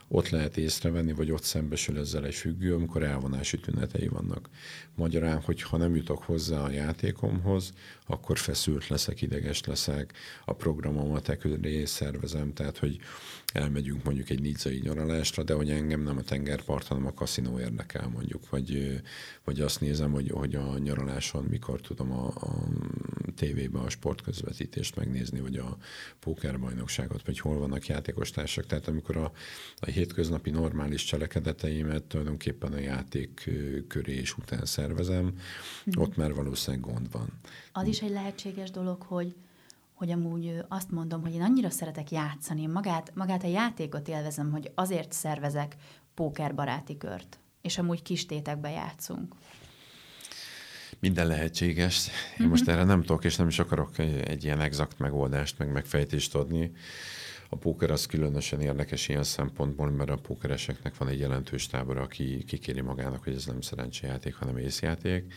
ott 0.09 0.29
lehet 0.29 0.57
észrevenni, 0.57 1.13
vagy 1.13 1.31
ott 1.31 1.43
szembesül 1.43 1.99
ezzel 1.99 2.25
egy 2.25 2.35
függő, 2.35 2.75
amikor 2.75 3.03
elvonási 3.03 3.59
tünetei 3.59 4.09
vannak. 4.09 4.49
Magyarán, 4.95 5.41
hogy 5.41 5.63
ha 5.63 5.77
nem 5.77 5.97
jutok 5.97 6.23
hozzá 6.23 6.61
a 6.61 6.71
játékomhoz, 6.71 7.73
akkor 8.07 8.39
feszült 8.39 8.89
leszek, 8.89 9.23
ideges 9.23 9.65
leszek, 9.65 10.13
a 10.45 10.53
programomat 10.53 11.29
e 11.29 11.37
szervezem, 11.85 12.53
tehát 12.53 12.79
hogy 12.79 12.99
elmegyünk 13.53 14.05
mondjuk 14.05 14.31
egy 14.31 14.41
nidzai 14.41 14.81
nyaralásra, 14.83 15.43
de 15.43 15.55
hogy 15.55 15.71
engem 15.71 16.03
nem 16.03 16.17
a 16.17 16.23
tengerpart, 16.23 16.87
hanem 16.87 17.07
a 17.07 17.15
kaszinó 17.15 17.61
érdekel 17.61 18.09
mondjuk, 18.09 18.51
vagy, 18.51 19.01
vagy 19.45 19.61
azt 19.61 19.81
nézem, 19.81 20.13
hogy, 20.13 20.31
hogy 20.31 20.55
a 20.55 20.79
nyaraláson 20.79 21.45
mikor 21.45 21.81
tudom 21.81 22.13
a, 22.13 22.27
a 22.27 22.69
tévébe 23.39 23.79
a 23.79 23.89
sportközvetítést 23.89 24.97
megnézni, 24.97 25.41
vagy 25.41 25.57
a 25.57 25.77
pókerbajnokságot, 26.19 27.27
vagy 27.27 27.41
hol 27.41 27.59
vannak 27.59 27.87
játékos 27.87 28.31
társak. 28.31 28.67
Tehát 28.67 28.89
amikor 28.89 29.17
a, 29.17 29.33
a 29.77 29.87
hétköznapi 29.87 30.51
normális 30.51 31.05
cselekedeteimet 31.05 32.03
tulajdonképpen 32.03 32.73
a 32.73 32.79
játék 32.79 33.51
köré 33.89 34.15
és 34.15 34.37
után 34.39 34.65
szervezem, 34.65 35.25
mm. 35.25 36.01
ott 36.01 36.17
már 36.17 36.35
valószínűleg 36.35 36.93
gond 36.93 37.11
van. 37.13 37.33
Az 37.73 37.87
is 37.87 38.01
egy 38.01 38.11
lehetséges 38.11 38.71
dolog, 38.71 39.03
hogy 39.03 39.35
hogy 39.99 40.11
amúgy 40.11 40.65
azt 40.69 40.91
mondom, 40.91 41.23
hogy 41.23 41.35
én 41.35 41.43
annyira 41.43 41.71
szeretek 41.71 42.11
játszani, 42.11 42.67
magát, 42.67 43.13
magát 43.15 43.45
a 43.45 43.49
játékot 43.49 44.09
élvezem, 44.09 44.51
hogy 44.51 44.71
azért 44.75 45.13
szervezek 45.13 45.77
pókerbaráti 46.15 46.97
kört, 46.97 47.39
és 47.61 47.79
amúgy 47.79 48.03
kis 48.03 48.27
tétekbe 48.27 48.71
játszunk. 48.71 49.35
Minden 51.01 51.27
lehetséges. 51.27 52.07
Én 52.07 52.13
uh-huh. 52.33 52.49
most 52.49 52.69
erre 52.69 52.85
nem 52.85 53.01
tudok, 53.01 53.25
és 53.25 53.37
nem 53.37 53.49
is 53.49 53.59
akarok 53.59 53.99
egy 53.99 54.45
ilyen 54.45 54.61
exakt 54.61 54.99
megoldást, 54.99 55.59
meg 55.59 55.73
megfejtést 55.73 56.35
adni. 56.35 56.73
A 57.49 57.57
póker 57.57 57.91
az 57.91 58.07
különösen 58.07 58.61
érdekes 58.61 59.09
ilyen 59.09 59.25
szempontból, 59.25 59.91
mert 59.91 60.11
a 60.11 60.17
pókereseknek 60.17 60.97
van 60.97 61.09
egy 61.09 61.19
jelentős 61.19 61.67
tábor, 61.67 61.97
aki 61.97 62.45
kikéri 62.47 62.81
magának, 62.81 63.25
hogy 63.25 63.35
ez 63.35 63.47
nem 63.47 63.61
szerencsejáték, 63.61 64.35
hanem 64.35 64.57
észjáték. 64.57 65.35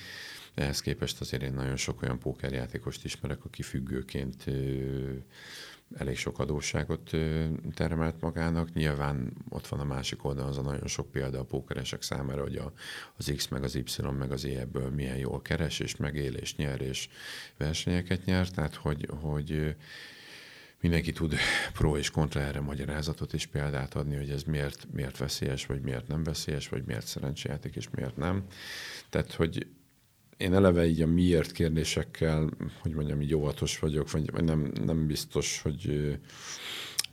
Ehhez 0.54 0.82
képest 0.82 1.22
azért 1.22 1.42
én 1.42 1.54
nagyon 1.54 1.76
sok 1.76 2.02
olyan 2.02 2.20
pókerjátékost 2.20 3.06
ismerek, 3.06 3.46
aki 3.46 3.62
függőként 3.62 4.46
elég 5.98 6.18
sok 6.18 6.40
adósságot 6.40 7.12
termelt 7.74 8.22
magának. 8.22 8.74
Nyilván 8.74 9.34
ott 9.50 9.68
van 9.68 9.80
a 9.80 9.84
másik 9.84 10.24
oldalon 10.26 10.50
az 10.50 10.58
a 10.58 10.62
nagyon 10.62 10.88
sok 10.88 11.12
példa 11.12 11.40
a 11.40 11.44
pókeresek 11.44 12.02
számára, 12.02 12.42
hogy 12.42 12.56
a, 12.56 12.74
az 13.18 13.34
X 13.36 13.48
meg 13.48 13.64
az 13.64 13.76
Y 13.76 14.12
meg 14.18 14.32
az 14.32 14.46
E 14.46 14.60
ebből 14.60 14.90
milyen 14.90 15.18
jól 15.18 15.42
keres, 15.42 15.80
és 15.80 15.96
megél, 15.96 16.34
és 16.34 16.56
nyer, 16.56 16.82
és 16.82 17.10
versenyeket 17.58 18.26
nyer. 18.26 18.50
Tehát, 18.50 18.76
hogy, 18.76 19.08
hogy 19.22 19.76
mindenki 20.82 21.12
tud 21.12 21.36
pro 21.74 21.98
és 21.98 22.10
kontra 22.10 22.40
erre 22.40 22.60
magyarázatot 22.60 23.34
és 23.34 23.46
példát 23.46 23.96
adni, 23.96 24.16
hogy 24.16 24.30
ez 24.30 24.44
miért, 24.44 24.88
miért 24.92 25.18
veszélyes, 25.18 25.66
vagy 25.66 25.82
miért 25.82 26.08
nem 26.08 26.24
veszélyes, 26.24 26.70
vagy 26.70 26.84
miért 26.86 27.08
szerencsejáték, 27.08 27.76
és 27.76 27.90
miért 27.90 28.18
nem. 28.18 28.46
Tehát, 29.10 29.34
hogy 29.34 29.68
én 30.42 30.54
eleve 30.54 30.88
így 30.88 31.02
a 31.02 31.08
miért 31.08 31.52
kérdésekkel, 31.52 32.50
hogy 32.82 32.92
mondjam, 32.92 33.22
így 33.22 33.36
óvatos 33.36 33.80
vagyok, 33.80 34.12
vagy 34.12 34.44
nem, 34.44 34.72
nem 34.86 35.08
biztos, 35.08 35.62
hogy 35.62 36.18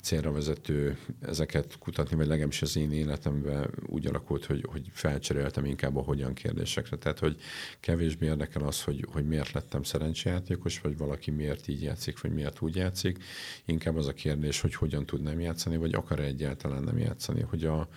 célra 0.03 0.33
vezető 0.33 0.99
ezeket 1.21 1.79
kutatni, 1.79 2.17
vagy 2.17 2.27
legalábbis 2.27 2.63
az 2.63 2.77
én 2.77 2.93
életemben 2.93 3.71
úgy 3.87 4.07
alakult, 4.07 4.45
hogy, 4.45 4.65
hogy 4.71 4.87
felcseréltem 4.93 5.65
inkább 5.65 5.97
a 5.97 6.03
hogyan 6.03 6.35
kérdésekre. 6.35 6.97
Tehát, 6.97 7.19
hogy 7.19 7.37
kevésbé 7.81 8.27
érdekel 8.27 8.63
az, 8.63 8.83
hogy, 8.83 9.07
hogy 9.13 9.27
miért 9.27 9.53
lettem 9.53 9.83
szerencsejátékos, 9.83 10.81
vagy 10.81 10.97
valaki 10.97 11.31
miért 11.31 11.69
így 11.69 11.83
játszik, 11.83 12.21
vagy 12.21 12.33
miért 12.33 12.61
úgy 12.61 12.77
játszik. 12.77 13.25
Inkább 13.65 13.97
az 13.97 14.07
a 14.07 14.13
kérdés, 14.13 14.61
hogy 14.61 14.75
hogyan 14.75 15.07
tud 15.07 15.23
nem 15.23 15.41
játszani, 15.41 15.77
vagy 15.77 15.95
akar 15.95 16.21
egyáltalán 16.21 16.83
nem 16.83 16.99
játszani, 16.99 17.41
hogy 17.41 17.65
a, 17.65 17.89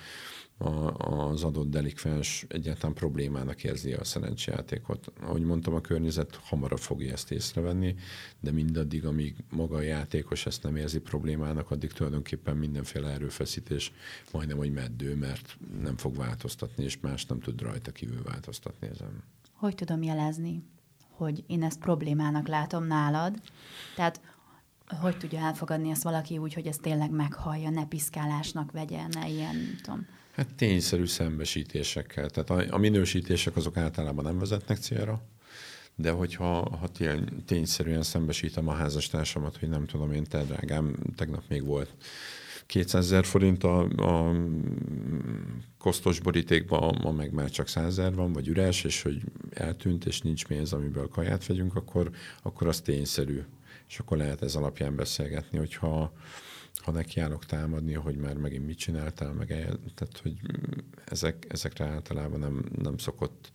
a, 0.61 1.29
az 1.29 1.43
adott 1.43 1.69
delikvens 1.69 2.45
egyáltalán 2.47 2.95
problémának 2.95 3.63
érzi 3.63 3.93
a 3.93 4.03
szerencsejátékot. 4.03 5.11
Ahogy 5.21 5.41
mondtam, 5.41 5.73
a 5.73 5.81
környezet 5.81 6.39
hamarabb 6.43 6.79
fogja 6.79 7.11
ezt 7.11 7.31
észrevenni, 7.31 7.95
de 8.39 8.51
mindaddig, 8.51 9.05
amíg 9.05 9.35
maga 9.49 9.75
a 9.75 9.81
játékos 9.81 10.45
ezt 10.45 10.63
nem 10.63 10.75
érzi 10.75 10.99
problémának, 10.99 11.71
addig 11.71 11.91
tulajdonképpen 11.91 12.57
mindenféle 12.57 13.09
erőfeszítés 13.09 13.91
majdnem, 14.31 14.57
hogy 14.57 14.71
meddő, 14.71 15.15
mert 15.15 15.57
nem 15.81 15.97
fog 15.97 16.15
változtatni, 16.15 16.83
és 16.83 16.99
más 16.99 17.25
nem 17.25 17.39
tud 17.39 17.61
rajta 17.61 17.91
kívül 17.91 18.23
változtatni 18.23 18.87
ezen. 18.87 19.23
Hogy 19.53 19.75
tudom 19.75 20.03
jelezni, 20.03 20.63
hogy 21.09 21.43
én 21.47 21.63
ezt 21.63 21.79
problémának 21.79 22.47
látom 22.47 22.83
nálad? 22.83 23.41
Tehát 23.95 24.21
hogy 24.87 25.17
tudja 25.17 25.39
elfogadni 25.39 25.89
ezt 25.89 26.03
valaki 26.03 26.37
úgy, 26.37 26.53
hogy 26.53 26.67
ezt 26.67 26.81
tényleg 26.81 27.11
meghallja, 27.11 27.69
ne 27.69 27.87
piszkálásnak 27.87 28.71
vegye, 28.71 29.07
ne 29.07 29.29
ilyen, 29.29 29.55
tudom. 29.81 30.05
Hát 30.41 30.55
tényszerű 30.55 31.05
szembesítésekkel. 31.05 32.29
Tehát 32.29 32.49
a, 32.49 32.75
a 32.75 32.77
minősítések 32.77 33.55
azok 33.55 33.77
általában 33.77 34.23
nem 34.23 34.39
vezetnek 34.39 34.77
célra, 34.77 35.21
de 35.95 36.11
hogyha 36.11 36.77
ha 36.77 36.87
tény, 36.87 37.43
tényszerűen 37.45 38.03
szembesítem 38.03 38.67
a 38.67 38.73
házastársamat, 38.73 39.57
hogy 39.57 39.69
nem 39.69 39.85
tudom 39.85 40.11
én, 40.11 40.23
te 40.23 40.43
drágám, 40.43 40.95
tegnap 41.15 41.43
még 41.47 41.65
volt 41.65 41.95
200 42.65 43.03
ezer 43.03 43.25
forint 43.25 43.63
a, 43.63 43.79
a 43.81 44.35
kosztos 45.77 46.19
borítékban, 46.19 46.99
ma 47.01 47.11
meg 47.11 47.33
már 47.33 47.49
csak 47.49 47.67
100 47.67 47.85
ezer 47.85 48.15
van, 48.15 48.33
vagy 48.33 48.47
üres, 48.47 48.83
és 48.83 49.01
hogy 49.01 49.21
eltűnt, 49.49 50.05
és 50.05 50.21
nincs 50.21 50.45
pénz, 50.45 50.73
amiből 50.73 51.07
kaját 51.07 51.45
vegyünk, 51.45 51.75
akkor, 51.75 52.09
akkor 52.41 52.67
az 52.67 52.81
tényszerű. 52.81 53.41
És 53.87 53.99
akkor 53.99 54.17
lehet 54.17 54.41
ez 54.41 54.55
alapján 54.55 54.95
beszélgetni, 54.95 55.57
hogyha 55.57 56.13
ha 56.75 56.91
nekiállok 56.91 57.45
támadni, 57.45 57.93
hogy 57.93 58.15
már 58.15 58.37
megint 58.37 58.65
mit 58.65 58.77
csináltál, 58.77 59.33
meg 59.33 59.51
el, 59.51 59.79
tehát 59.95 60.19
hogy 60.21 60.39
ezek, 61.05 61.45
ezekre 61.49 61.85
általában 61.85 62.39
nem, 62.39 62.65
nem 62.81 62.97
szokott 62.97 63.51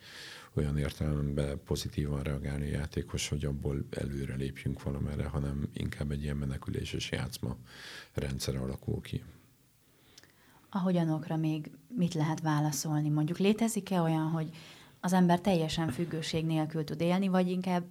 olyan 0.55 0.79
értelemben 0.79 1.61
pozitívan 1.65 2.23
reagálni 2.23 2.65
a 2.65 2.77
játékos, 2.77 3.29
hogy 3.29 3.45
abból 3.45 3.85
előre 3.91 4.35
lépjünk 4.35 4.83
valamerre, 4.83 5.25
hanem 5.25 5.69
inkább 5.73 6.11
egy 6.11 6.23
ilyen 6.23 6.37
meneküléses 6.37 7.11
játszma 7.11 7.57
rendszer 8.15 8.57
alakul 8.57 9.01
ki. 9.01 9.23
A 10.69 10.79
hogyanokra 10.79 11.37
még 11.37 11.71
mit 11.89 12.15
lehet 12.15 12.41
válaszolni? 12.41 13.09
Mondjuk 13.09 13.39
létezik-e 13.39 14.01
olyan, 14.01 14.31
hogy 14.31 14.51
az 15.01 15.13
ember 15.13 15.41
teljesen 15.41 15.91
függőség 15.91 16.45
nélkül 16.45 16.85
tud 16.85 17.01
élni, 17.01 17.29
vagy 17.29 17.51
inkább 17.51 17.85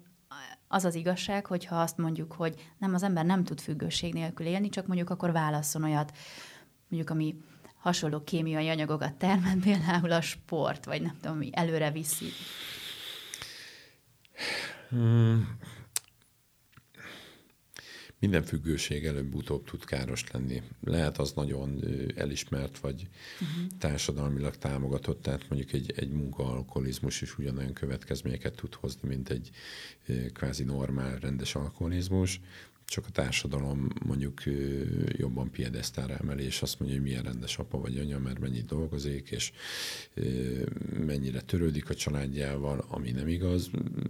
az 0.68 0.86
az 0.86 0.96
igazság, 0.96 1.46
hogyha 1.46 1.82
azt 1.82 1.98
mondjuk, 1.98 2.34
hogy 2.34 2.72
nem, 2.78 2.94
az 2.94 3.04
ember 3.04 3.26
nem 3.26 3.44
tud 3.44 3.62
függőség 3.62 4.14
nélkül 4.14 4.46
élni, 4.46 4.70
csak 4.70 4.88
mondjuk 4.88 5.10
akkor 5.10 5.32
válasszon 5.32 5.84
olyat, 5.84 6.18
mondjuk 6.88 7.10
ami 7.12 7.36
hasonló 7.78 8.24
kémiai 8.24 8.70
anyagokat 8.70 9.14
termel, 9.14 9.56
például 9.64 10.12
a 10.12 10.22
sport, 10.22 10.86
vagy 10.86 11.02
nem 11.02 11.18
tudom, 11.22 11.38
mi 11.38 11.50
előre 11.52 11.92
viszi. 11.92 12.28
Hmm. 14.90 15.58
Minden 18.20 18.44
függőség 18.44 19.06
előbb-utóbb 19.06 19.66
tud 19.66 19.86
káros 19.86 20.32
lenni. 20.32 20.62
Lehet 20.84 21.18
az 21.18 21.32
nagyon 21.32 21.84
elismert, 22.16 22.80
vagy 22.80 23.08
uh-huh. 23.34 23.78
társadalmilag 23.80 24.56
támogatott, 24.56 25.22
tehát 25.22 25.50
mondjuk 25.50 25.72
egy, 25.72 25.94
egy 25.96 26.12
munkaalkoholizmus 26.12 27.22
is 27.22 27.38
ugyanolyan 27.38 27.74
következményeket 27.74 28.56
tud 28.56 28.74
hozni, 28.74 29.08
mint 29.08 29.30
egy 29.30 29.50
kvázi 30.34 30.64
normál, 30.64 31.18
rendes 31.18 31.56
alkoholizmus 31.56 32.42
csak 32.86 33.06
a 33.06 33.12
társadalom 33.12 33.88
mondjuk 34.06 34.42
jobban 35.08 35.52
piedesztára 35.52 36.18
emeli, 36.18 36.44
és 36.44 36.62
azt 36.62 36.80
mondja, 36.80 36.98
hogy 36.98 37.08
milyen 37.08 37.24
rendes 37.24 37.58
apa 37.58 37.80
vagy 37.80 37.98
anya, 37.98 38.20
mert 38.20 38.40
mennyit 38.40 38.66
dolgozik, 38.66 39.32
és 39.32 39.52
mennyire 41.06 41.42
törődik 41.42 41.90
a 41.90 41.96
családjával, 41.96 42.86
ami 42.88 43.12
nem 43.12 43.28
igaz 43.28 43.70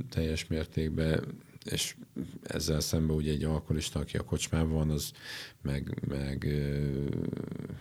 teljes 0.10 0.48
mértékben, 0.48 1.24
és 1.66 1.96
ezzel 2.44 2.80
szemben 2.80 3.16
ugye 3.16 3.32
egy 3.32 3.44
alkoholista, 3.44 4.00
aki 4.00 4.18
a 4.18 4.24
kocsmában 4.24 4.74
van, 4.74 4.90
az 4.90 5.12
meg, 5.62 6.02
meg 6.08 6.48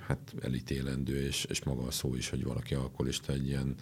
hát 0.07 0.35
elítélendő, 0.41 1.27
és, 1.27 1.45
és 1.45 1.65
maga 1.65 1.83
a 1.83 1.91
szó 1.91 2.15
is, 2.15 2.29
hogy 2.29 2.45
valaki 2.45 2.75
alkoholista 2.75 3.33
egy 3.33 3.47
ilyen 3.47 3.75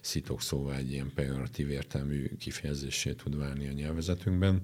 szitok 0.00 0.40
szóval 0.40 0.74
egy 0.74 0.92
ilyen 0.92 1.12
pejoratív 1.14 1.70
értelmű 1.70 2.36
kifejezését 2.38 3.16
tud 3.16 3.36
válni 3.36 3.68
a 3.68 3.72
nyelvezetünkben. 3.72 4.62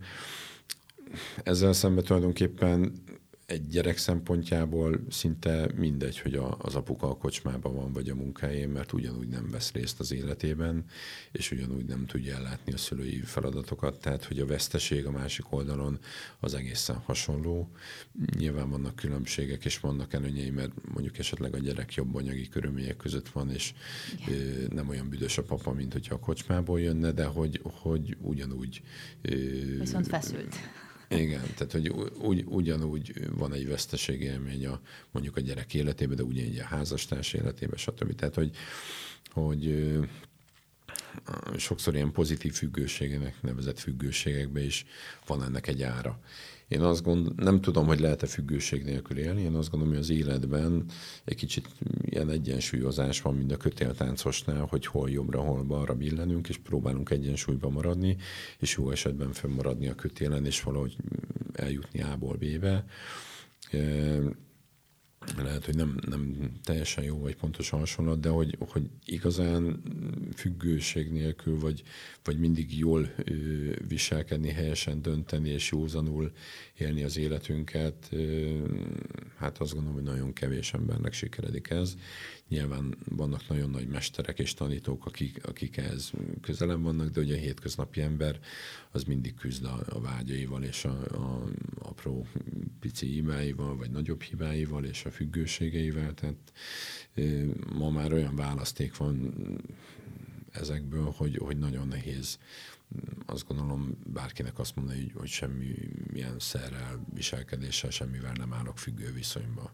Ezzel 1.42 1.72
szemben 1.72 2.04
tulajdonképpen 2.04 2.92
egy 3.48 3.66
gyerek 3.66 3.96
szempontjából 3.96 5.00
szinte 5.11 5.68
mindegy, 5.76 6.18
hogy 6.18 6.34
a, 6.34 6.56
az 6.58 6.74
apuka 6.74 7.11
a 7.11 7.16
kocsmában 7.16 7.74
van, 7.74 7.92
vagy 7.92 8.08
a 8.08 8.14
munkájén, 8.14 8.68
mert 8.68 8.92
ugyanúgy 8.92 9.28
nem 9.28 9.50
vesz 9.50 9.72
részt 9.72 10.00
az 10.00 10.12
életében, 10.12 10.84
és 11.32 11.50
ugyanúgy 11.50 11.84
nem 11.84 12.06
tudja 12.06 12.34
ellátni 12.34 12.72
a 12.72 12.76
szülői 12.76 13.20
feladatokat, 13.20 14.00
tehát 14.00 14.24
hogy 14.24 14.38
a 14.38 14.46
veszteség 14.46 15.06
a 15.06 15.11
másik 15.11 15.52
oldalon 15.52 15.98
az 16.40 16.54
egészen 16.54 16.96
hasonló. 16.96 17.70
Nyilván 18.37 18.70
vannak 18.70 18.96
különbségek, 18.96 19.64
és 19.64 19.80
vannak 19.80 20.12
előnyei, 20.12 20.50
mert 20.50 20.72
mondjuk 20.92 21.18
esetleg 21.18 21.54
a 21.54 21.58
gyerek 21.58 21.94
jobb 21.94 22.14
anyagi 22.14 22.48
körülmények 22.48 22.96
között 22.96 23.28
van, 23.28 23.50
és 23.50 23.74
ö, 24.28 24.32
nem 24.70 24.88
olyan 24.88 25.08
büdös 25.08 25.38
a 25.38 25.42
papa, 25.42 25.72
mint 25.72 25.92
hogyha 25.92 26.14
a 26.14 26.18
kocsmából 26.18 26.80
jönne, 26.80 27.12
de 27.12 27.24
hogy, 27.24 27.61
hogy 27.62 28.16
ugyanúgy... 28.20 28.82
Ö, 29.22 29.34
Viszont 29.78 30.06
feszült 30.06 30.56
igen, 31.08 31.42
tehát 31.56 31.72
hogy 31.72 31.92
ugy, 32.20 32.44
ugyanúgy 32.46 33.12
van 33.30 33.52
egy 33.52 33.68
veszteségélmény 33.68 34.66
a, 34.66 34.80
mondjuk 35.10 35.36
a 35.36 35.40
gyerek 35.40 35.74
életében, 35.74 36.16
de 36.16 36.22
ugyanígy 36.22 36.58
a 36.58 36.64
házastárs 36.64 37.32
életében, 37.32 37.78
stb. 37.78 38.14
Tehát, 38.14 38.34
hogy, 38.34 38.50
hogy 39.30 39.98
sokszor 41.56 41.94
ilyen 41.94 42.12
pozitív 42.12 42.52
függőségének 42.52 43.42
nevezett 43.42 43.78
függőségekben 43.78 44.62
is 44.62 44.87
van 45.26 45.42
ennek 45.42 45.66
egy 45.66 45.82
ára. 45.82 46.20
Én 46.68 46.80
azt 46.80 47.02
gondolom, 47.02 47.34
nem 47.37 47.61
tudom, 47.61 47.87
hogy 47.87 48.00
lehet-e 48.00 48.26
függőség 48.26 48.84
nélkül 48.84 49.18
élni, 49.18 49.42
én 49.42 49.54
azt 49.54 49.70
gondolom, 49.70 49.94
hogy 49.94 50.02
az 50.02 50.11
életben 50.11 50.84
egy 51.24 51.34
kicsit 51.34 51.68
ilyen 52.04 52.30
egyensúlyozás 52.30 53.22
van, 53.22 53.34
mint 53.34 53.52
a 53.52 53.56
kötéltáncosnál, 53.56 54.66
hogy 54.70 54.87
hol 54.87 55.11
jobbra, 55.11 55.40
hol 55.40 55.62
balra 55.62 55.94
billenünk, 55.94 56.48
és 56.48 56.56
próbálunk 56.56 57.11
egyensúlyban 57.11 57.72
maradni, 57.72 58.16
és 58.58 58.76
jó 58.76 58.90
esetben 58.90 59.32
fönnmaradni 59.32 59.88
a 59.88 59.94
kötélen, 59.94 60.46
és 60.46 60.62
valahogy 60.62 60.96
eljutni 61.52 62.02
A-ból 62.02 62.37
B-be 62.37 62.84
lehet, 65.37 65.64
hogy 65.64 65.76
nem, 65.76 65.98
nem 66.09 66.50
teljesen 66.62 67.04
jó 67.04 67.18
vagy 67.18 67.37
pontos 67.37 67.68
hasonlat, 67.68 68.20
de 68.20 68.28
hogy, 68.28 68.57
hogy 68.68 68.83
igazán 69.04 69.83
függőség 70.35 71.11
nélkül, 71.11 71.59
vagy, 71.59 71.83
vagy 72.24 72.38
mindig 72.38 72.78
jól 72.78 73.12
ö, 73.24 73.33
viselkedni, 73.88 74.50
helyesen 74.50 75.02
dönteni 75.02 75.48
és 75.48 75.70
józanul 75.70 76.33
élni 76.76 77.02
az 77.02 77.16
életünket, 77.16 78.09
ö, 78.11 78.57
hát 79.37 79.59
azt 79.59 79.72
gondolom, 79.72 79.96
hogy 79.96 80.07
nagyon 80.07 80.33
kevés 80.33 80.74
embernek 80.74 81.12
sikeredik 81.12 81.70
ez. 81.70 81.96
Nyilván 82.48 82.96
vannak 83.04 83.48
nagyon 83.48 83.70
nagy 83.70 83.88
mesterek 83.88 84.38
és 84.38 84.54
tanítók, 84.54 85.06
akik, 85.06 85.46
akik 85.46 85.76
ehhez 85.76 86.12
közelem 86.40 86.82
vannak, 86.82 87.08
de 87.08 87.20
ugye 87.20 87.34
a 87.34 87.38
hétköznapi 87.38 88.00
ember 88.00 88.40
az 88.90 89.04
mindig 89.04 89.34
küzd 89.34 89.64
a, 89.64 89.82
a 89.88 90.00
vágyaival 90.00 90.62
és 90.62 90.84
a, 90.84 91.00
a 91.04 91.48
apró 91.78 92.26
pici 92.80 93.06
hibáival, 93.06 93.76
vagy 93.76 93.90
nagyobb 93.90 94.22
hibáival 94.22 94.84
és 94.84 95.04
a 95.04 95.11
függőségeivel. 95.11 96.14
Tehát 96.14 96.52
ma 97.72 97.90
már 97.90 98.12
olyan 98.12 98.37
választék 98.37 98.96
van 98.96 99.34
ezekből, 100.50 101.12
hogy, 101.16 101.37
hogy 101.37 101.58
nagyon 101.58 101.88
nehéz 101.88 102.38
azt 103.26 103.46
gondolom 103.46 103.98
bárkinek 104.06 104.58
azt 104.58 104.76
mondani, 104.76 105.00
hogy, 105.00 105.12
hogy 105.14 105.28
semmi 105.28 105.74
milyen 106.12 106.38
szerrel, 106.38 107.04
viselkedéssel, 107.14 107.90
semmivel 107.90 108.32
nem 108.32 108.52
állok 108.52 108.78
függő 108.78 109.12
viszonyba 109.12 109.72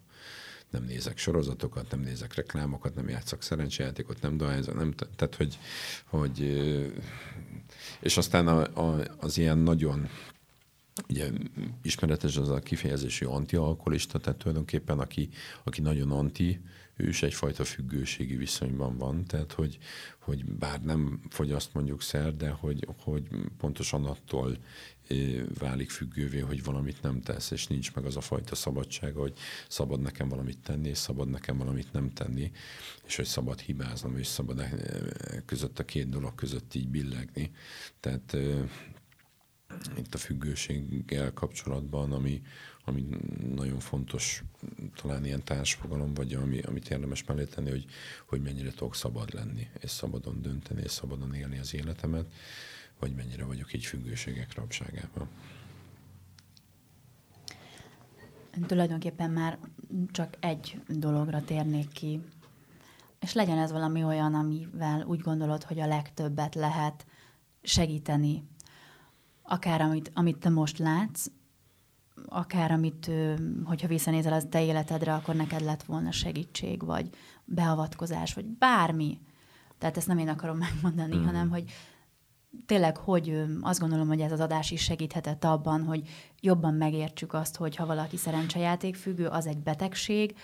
nem 0.74 0.84
nézek 0.84 1.18
sorozatokat, 1.18 1.90
nem 1.90 2.00
nézek 2.00 2.34
reklámokat, 2.34 2.94
nem 2.94 3.08
játszok 3.08 3.42
szerencsejátékot, 3.42 4.22
nem 4.22 4.36
dohányzok, 4.36 4.74
nem, 4.74 4.92
tehát 4.92 5.34
hogy, 5.34 5.58
hogy 6.04 6.40
és 8.00 8.16
aztán 8.16 8.46
a, 8.46 8.80
a, 8.80 9.04
az 9.20 9.38
ilyen 9.38 9.58
nagyon 9.58 10.08
ugye 11.08 11.30
ismeretes 11.82 12.36
az 12.36 12.48
a 12.48 12.58
kifejezésű 12.58 13.26
antialkoholista, 13.26 14.18
tehát 14.18 14.38
tulajdonképpen 14.38 14.98
aki, 14.98 15.28
aki 15.64 15.80
nagyon 15.80 16.10
anti, 16.10 16.60
ő 16.96 17.08
is 17.08 17.22
egyfajta 17.22 17.64
függőségi 17.64 18.36
viszonyban 18.36 18.96
van, 18.98 19.24
tehát 19.24 19.52
hogy, 19.52 19.78
hogy 20.18 20.44
bár 20.44 20.82
nem 20.82 21.20
fogyaszt 21.30 21.74
mondjuk 21.74 22.02
szer, 22.02 22.36
de 22.36 22.50
hogy, 22.50 22.86
hogy 23.02 23.22
pontosan 23.58 24.04
attól 24.04 24.56
válik 25.58 25.90
függővé, 25.90 26.38
hogy 26.38 26.64
valamit 26.64 27.02
nem 27.02 27.20
tesz, 27.20 27.50
és 27.50 27.66
nincs 27.66 27.94
meg 27.94 28.04
az 28.04 28.16
a 28.16 28.20
fajta 28.20 28.54
szabadság, 28.54 29.14
hogy 29.14 29.38
szabad 29.68 30.00
nekem 30.00 30.28
valamit 30.28 30.58
tenni, 30.58 30.88
és 30.88 30.98
szabad 30.98 31.28
nekem 31.28 31.58
valamit 31.58 31.92
nem 31.92 32.12
tenni, 32.12 32.50
és 33.06 33.16
hogy 33.16 33.24
szabad 33.24 33.60
hibáznom, 33.60 34.18
és 34.18 34.26
szabad 34.26 34.64
között 35.46 35.78
a 35.78 35.84
két 35.84 36.08
dolog 36.08 36.34
között 36.34 36.74
így 36.74 36.88
billegni. 36.88 37.50
Tehát 38.00 38.36
itt 39.96 40.14
a 40.14 40.18
függőséggel 40.18 41.32
kapcsolatban, 41.32 42.12
ami, 42.12 42.42
ami 42.84 43.06
nagyon 43.54 43.78
fontos, 43.78 44.42
talán 44.94 45.24
ilyen 45.24 45.44
társfogalom, 45.44 46.14
vagy 46.14 46.34
ami, 46.34 46.60
amit 46.60 46.90
érdemes 46.90 47.24
mellé 47.24 47.44
tenni, 47.44 47.70
hogy, 47.70 47.84
hogy 48.26 48.42
mennyire 48.42 48.70
tudok 48.70 48.94
szabad 48.94 49.34
lenni, 49.34 49.68
és 49.80 49.90
szabadon 49.90 50.42
dönteni, 50.42 50.82
és 50.82 50.90
szabadon 50.90 51.34
élni 51.34 51.58
az 51.58 51.74
életemet 51.74 52.32
vagy 52.98 53.14
mennyire 53.14 53.44
vagyok 53.44 53.72
így 53.72 53.84
függőségek 53.84 54.54
rabságában. 54.54 55.28
Tulajdonképpen 58.66 59.30
már 59.30 59.58
csak 60.10 60.36
egy 60.40 60.80
dologra 60.88 61.44
térnék 61.44 61.88
ki, 61.88 62.20
és 63.20 63.32
legyen 63.32 63.58
ez 63.58 63.72
valami 63.72 64.04
olyan, 64.04 64.34
amivel 64.34 65.04
úgy 65.06 65.20
gondolod, 65.20 65.62
hogy 65.62 65.80
a 65.80 65.86
legtöbbet 65.86 66.54
lehet 66.54 67.06
segíteni, 67.62 68.44
akár 69.42 69.80
amit, 69.80 70.10
amit 70.14 70.38
te 70.38 70.48
most 70.48 70.78
látsz, 70.78 71.26
akár 72.26 72.70
amit, 72.72 73.10
hogyha 73.64 73.88
visszanézel 73.88 74.32
az 74.32 74.46
te 74.50 74.64
életedre, 74.64 75.14
akkor 75.14 75.34
neked 75.34 75.60
lett 75.60 75.82
volna 75.82 76.10
segítség, 76.10 76.84
vagy 76.84 77.08
beavatkozás, 77.44 78.34
vagy 78.34 78.44
bármi. 78.44 79.20
Tehát 79.78 79.96
ezt 79.96 80.06
nem 80.06 80.18
én 80.18 80.28
akarom 80.28 80.56
megmondani, 80.56 81.16
mm. 81.16 81.24
hanem 81.24 81.50
hogy 81.50 81.72
tényleg, 82.66 82.96
hogy 82.96 83.44
azt 83.60 83.80
gondolom, 83.80 84.08
hogy 84.08 84.20
ez 84.20 84.32
az 84.32 84.40
adás 84.40 84.70
is 84.70 84.82
segíthetett 84.82 85.44
abban, 85.44 85.84
hogy 85.84 86.08
jobban 86.40 86.74
megértsük 86.74 87.32
azt, 87.32 87.56
hogy 87.56 87.76
ha 87.76 87.86
valaki 87.86 88.16
szerencsejáték 88.16 88.96
függő, 88.96 89.26
az 89.26 89.46
egy 89.46 89.58
betegség, 89.58 90.34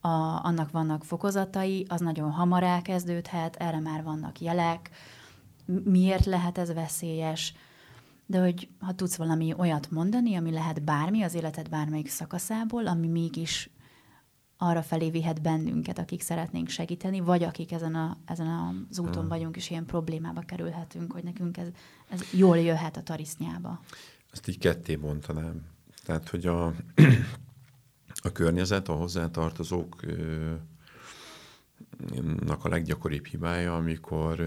a, 0.00 0.08
annak 0.42 0.70
vannak 0.70 1.04
fokozatai, 1.04 1.86
az 1.88 2.00
nagyon 2.00 2.30
hamar 2.30 2.62
elkezdődhet, 2.62 3.56
erre 3.56 3.80
már 3.80 4.02
vannak 4.02 4.40
jelek, 4.40 4.90
miért 5.84 6.24
lehet 6.24 6.58
ez 6.58 6.72
veszélyes, 6.72 7.54
de 8.26 8.40
hogy 8.40 8.68
ha 8.80 8.94
tudsz 8.94 9.16
valami 9.16 9.54
olyat 9.58 9.90
mondani, 9.90 10.36
ami 10.36 10.50
lehet 10.50 10.82
bármi 10.82 11.22
az 11.22 11.34
életed 11.34 11.68
bármelyik 11.68 12.08
szakaszából, 12.08 12.86
ami 12.86 13.06
mégis 13.06 13.70
arra 14.62 14.82
felé 14.82 15.10
vihet 15.10 15.42
bennünket, 15.42 15.98
akik 15.98 16.20
szeretnénk 16.20 16.68
segíteni, 16.68 17.20
vagy 17.20 17.42
akik 17.42 17.72
ezen, 17.72 17.94
a, 17.94 18.16
ezen 18.24 18.46
az 18.90 18.98
úton 18.98 19.20
hmm. 19.20 19.28
vagyunk, 19.28 19.56
és 19.56 19.70
ilyen 19.70 19.86
problémába 19.86 20.40
kerülhetünk, 20.40 21.12
hogy 21.12 21.24
nekünk 21.24 21.56
ez, 21.56 21.66
ez 22.08 22.20
jól 22.32 22.58
jöhet 22.58 22.96
a 22.96 23.02
tarisznyába. 23.02 23.80
Ezt 24.32 24.48
így 24.48 24.58
ketté 24.58 24.96
bontanám. 24.96 25.66
Tehát, 26.04 26.28
hogy 26.28 26.46
a, 26.46 26.66
a 28.22 28.32
környezet, 28.32 28.88
a 28.88 28.94
hozzátartozók 28.94 30.00
a 32.62 32.68
leggyakoribb 32.68 33.26
hibája, 33.26 33.76
amikor 33.76 34.40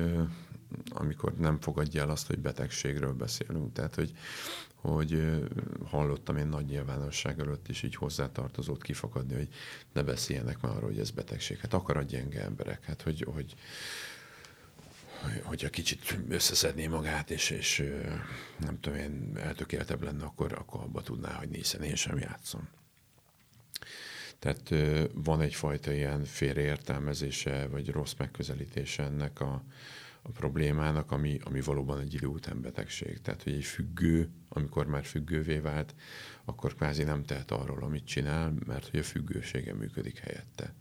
amikor 0.90 1.34
nem 1.34 1.60
fogadja 1.60 2.02
el 2.02 2.10
azt, 2.10 2.28
hogy 2.28 2.40
betegségről 2.40 3.14
beszélünk. 3.14 3.74
Tehát, 3.74 3.96
hogy, 3.96 4.12
hogy 4.92 5.44
hallottam 5.86 6.38
én 6.38 6.48
nagy 6.48 6.66
nyilvánosság 6.66 7.40
előtt 7.40 7.68
is 7.68 7.84
így 7.84 7.96
hozzátartozót 7.96 8.84
kifakadni, 8.84 9.36
hogy 9.36 9.48
ne 9.94 10.04
beszéljenek 10.04 10.62
már 10.62 10.72
arról, 10.72 10.90
hogy 10.90 11.00
ez 11.00 11.12
betegség. 11.12 11.58
Hát 11.58 11.74
akar 11.74 11.98
a 11.98 12.02
gyenge 12.02 12.42
emberek, 12.42 12.86
hát 12.86 13.02
hogy, 13.02 13.26
hogy 13.34 13.56
hogyha 15.44 15.70
kicsit 15.70 16.18
összeszedné 16.30 16.88
magát, 16.88 17.32
és, 17.32 17.50
és 17.50 17.92
nem 18.58 18.80
tudom 18.80 19.00
én, 19.00 19.38
eltökéltebb 19.38 20.04
lenne, 20.04 20.24
akkor, 20.24 20.54
akkor 20.54 20.82
abba 20.82 21.02
tudná 21.02 21.34
hagyni, 21.34 21.58
hiszen 21.58 21.84
én 21.84 21.96
sem 21.96 22.18
játszom. 22.18 22.70
Tehát 24.40 24.74
van 25.14 25.42
egyfajta 25.42 25.94
ilyen 25.94 26.26
félreértelmezése, 26.26 27.68
vagy 27.68 27.90
rossz 27.90 28.14
megközelítése 28.18 29.04
ennek 29.04 29.40
a, 29.40 29.64
a 30.26 30.32
problémának, 30.32 31.12
ami, 31.12 31.40
ami 31.44 31.62
valóban 31.62 32.00
egy 32.00 32.14
idő 32.14 32.28
után 32.28 32.62
betegség. 32.62 33.22
Tehát, 33.22 33.44
hogy 33.44 33.54
egy 33.54 33.64
függő, 33.64 34.30
amikor 34.50 34.86
már 34.86 35.06
függővé 35.06 35.58
vált, 35.58 35.96
akkor 36.46 36.76
kvázi 36.76 37.04
nem 37.04 37.24
tehet 37.24 37.52
arról, 37.52 37.84
amit 37.84 38.06
csinál, 38.06 38.54
mert 38.66 38.90
hogy 38.90 39.00
a 39.00 39.04
függősége 39.04 39.74
működik 39.74 40.18
helyette. 40.18 40.74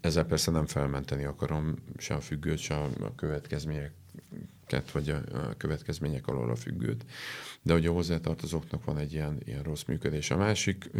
Ezzel 0.00 0.24
persze 0.24 0.50
nem 0.50 0.66
felmenteni 0.66 1.24
akarom 1.24 1.76
se 1.96 2.14
a 2.14 2.20
függőt, 2.20 2.58
se 2.58 2.74
a 2.74 3.14
következményeket, 3.16 4.90
vagy 4.92 5.08
a 5.08 5.56
következmények 5.56 6.26
alól 6.26 6.50
a 6.50 6.56
függőt, 6.56 7.04
de 7.62 7.72
hogy 7.72 7.86
a 7.86 7.92
hozzátartozóknak 7.92 8.84
van 8.84 8.98
egy 8.98 9.12
ilyen, 9.12 9.40
ilyen 9.44 9.62
rossz 9.62 9.84
működés. 9.84 10.30
A 10.30 10.36
másik 10.36 10.90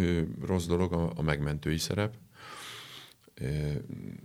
rossz 0.41 0.67
dolog 0.67 0.93
a, 0.93 1.13
a 1.17 1.23
megmentői 1.23 1.79
szerep, 1.79 2.15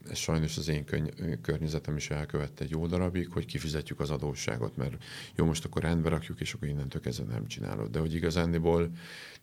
ez 0.09 0.17
sajnos 0.17 0.57
az 0.57 0.67
én 0.67 0.85
köny- 0.85 1.41
környezetem 1.41 1.95
is 1.95 2.09
elkövette 2.09 2.63
egy 2.63 2.69
jó 2.69 2.87
darabig, 2.87 3.29
hogy 3.31 3.45
kifizetjük 3.45 3.99
az 3.99 4.09
adósságot, 4.09 4.77
mert 4.77 5.03
jó, 5.35 5.45
most 5.45 5.65
akkor 5.65 5.81
rendbe 5.81 6.09
rakjuk, 6.09 6.39
és 6.39 6.53
akkor 6.53 6.67
innentől 6.67 7.01
kezdve 7.01 7.33
nem 7.33 7.47
csinálod. 7.47 7.91
De 7.91 7.99
hogy 7.99 8.13
igazándiból 8.13 8.91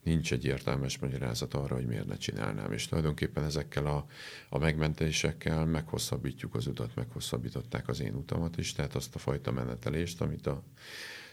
nincs 0.03 0.33
egy 0.33 0.44
értelmes 0.44 0.98
magyarázat 0.98 1.55
arra, 1.55 1.74
hogy 1.74 1.87
miért 1.87 2.07
ne 2.07 2.16
csinálnám. 2.16 2.72
És 2.72 2.87
tulajdonképpen 2.87 3.44
ezekkel 3.44 3.87
a, 3.87 4.07
a 4.48 4.59
megmentésekkel 4.59 5.64
meghosszabbítjuk 5.64 6.55
az 6.55 6.66
utat, 6.66 6.94
meghosszabbították 6.94 7.88
az 7.88 8.00
én 8.00 8.14
utamat 8.14 8.59
is, 8.59 8.72
tehát 8.72 8.94
azt 8.94 9.14
a 9.14 9.18
fajta 9.18 9.53
menetelést, 9.53 10.20
amit 10.20 10.46
a 10.46 10.62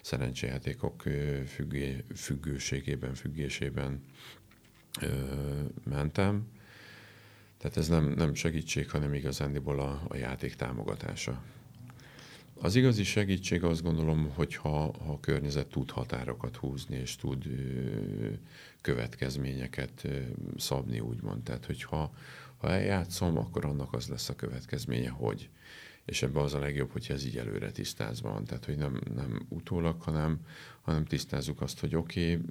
szerencsejátékok 0.01 1.03
függé, 1.47 2.03
függőségében, 2.15 3.13
függésében 3.13 4.03
ö, 5.01 5.07
mentem 5.83 6.47
tehát 7.61 7.77
ez 7.77 7.87
nem, 7.87 8.13
nem 8.17 8.33
segítség, 8.33 8.89
hanem 8.89 9.13
igazándiból 9.13 9.79
a, 9.79 10.01
a 10.07 10.15
játék 10.15 10.55
támogatása. 10.55 11.43
Az 12.55 12.75
igazi 12.75 13.03
segítség 13.03 13.63
azt 13.63 13.83
gondolom, 13.83 14.31
hogy 14.33 14.55
ha, 14.55 14.69
ha 14.69 15.11
a 15.11 15.19
környezet 15.19 15.67
tud 15.67 15.91
határokat 15.91 16.55
húzni, 16.55 16.95
és 16.95 17.15
tud 17.15 17.45
ö, 17.45 18.29
következményeket 18.81 20.01
ö, 20.03 20.19
szabni, 20.57 20.99
úgymond. 20.99 21.43
Tehát, 21.43 21.65
hogyha 21.65 22.13
ha 22.57 22.69
eljátszom, 22.69 23.37
akkor 23.37 23.65
annak 23.65 23.93
az 23.93 24.07
lesz 24.07 24.29
a 24.29 24.35
következménye, 24.35 25.09
hogy 25.09 25.49
és 26.05 26.21
ebben 26.21 26.43
az 26.43 26.53
a 26.53 26.59
legjobb, 26.59 26.91
hogyha 26.91 27.13
ez 27.13 27.25
így 27.25 27.37
előre 27.37 27.71
tisztázva 27.71 28.31
van. 28.31 28.45
Tehát, 28.45 28.65
hogy 28.65 28.77
nem, 28.77 29.01
nem 29.15 29.45
utólag, 29.49 30.01
hanem, 30.01 30.39
hanem 30.81 31.05
tisztázzuk 31.05 31.61
azt, 31.61 31.79
hogy 31.79 31.95
oké, 31.95 32.35
okay, 32.35 32.45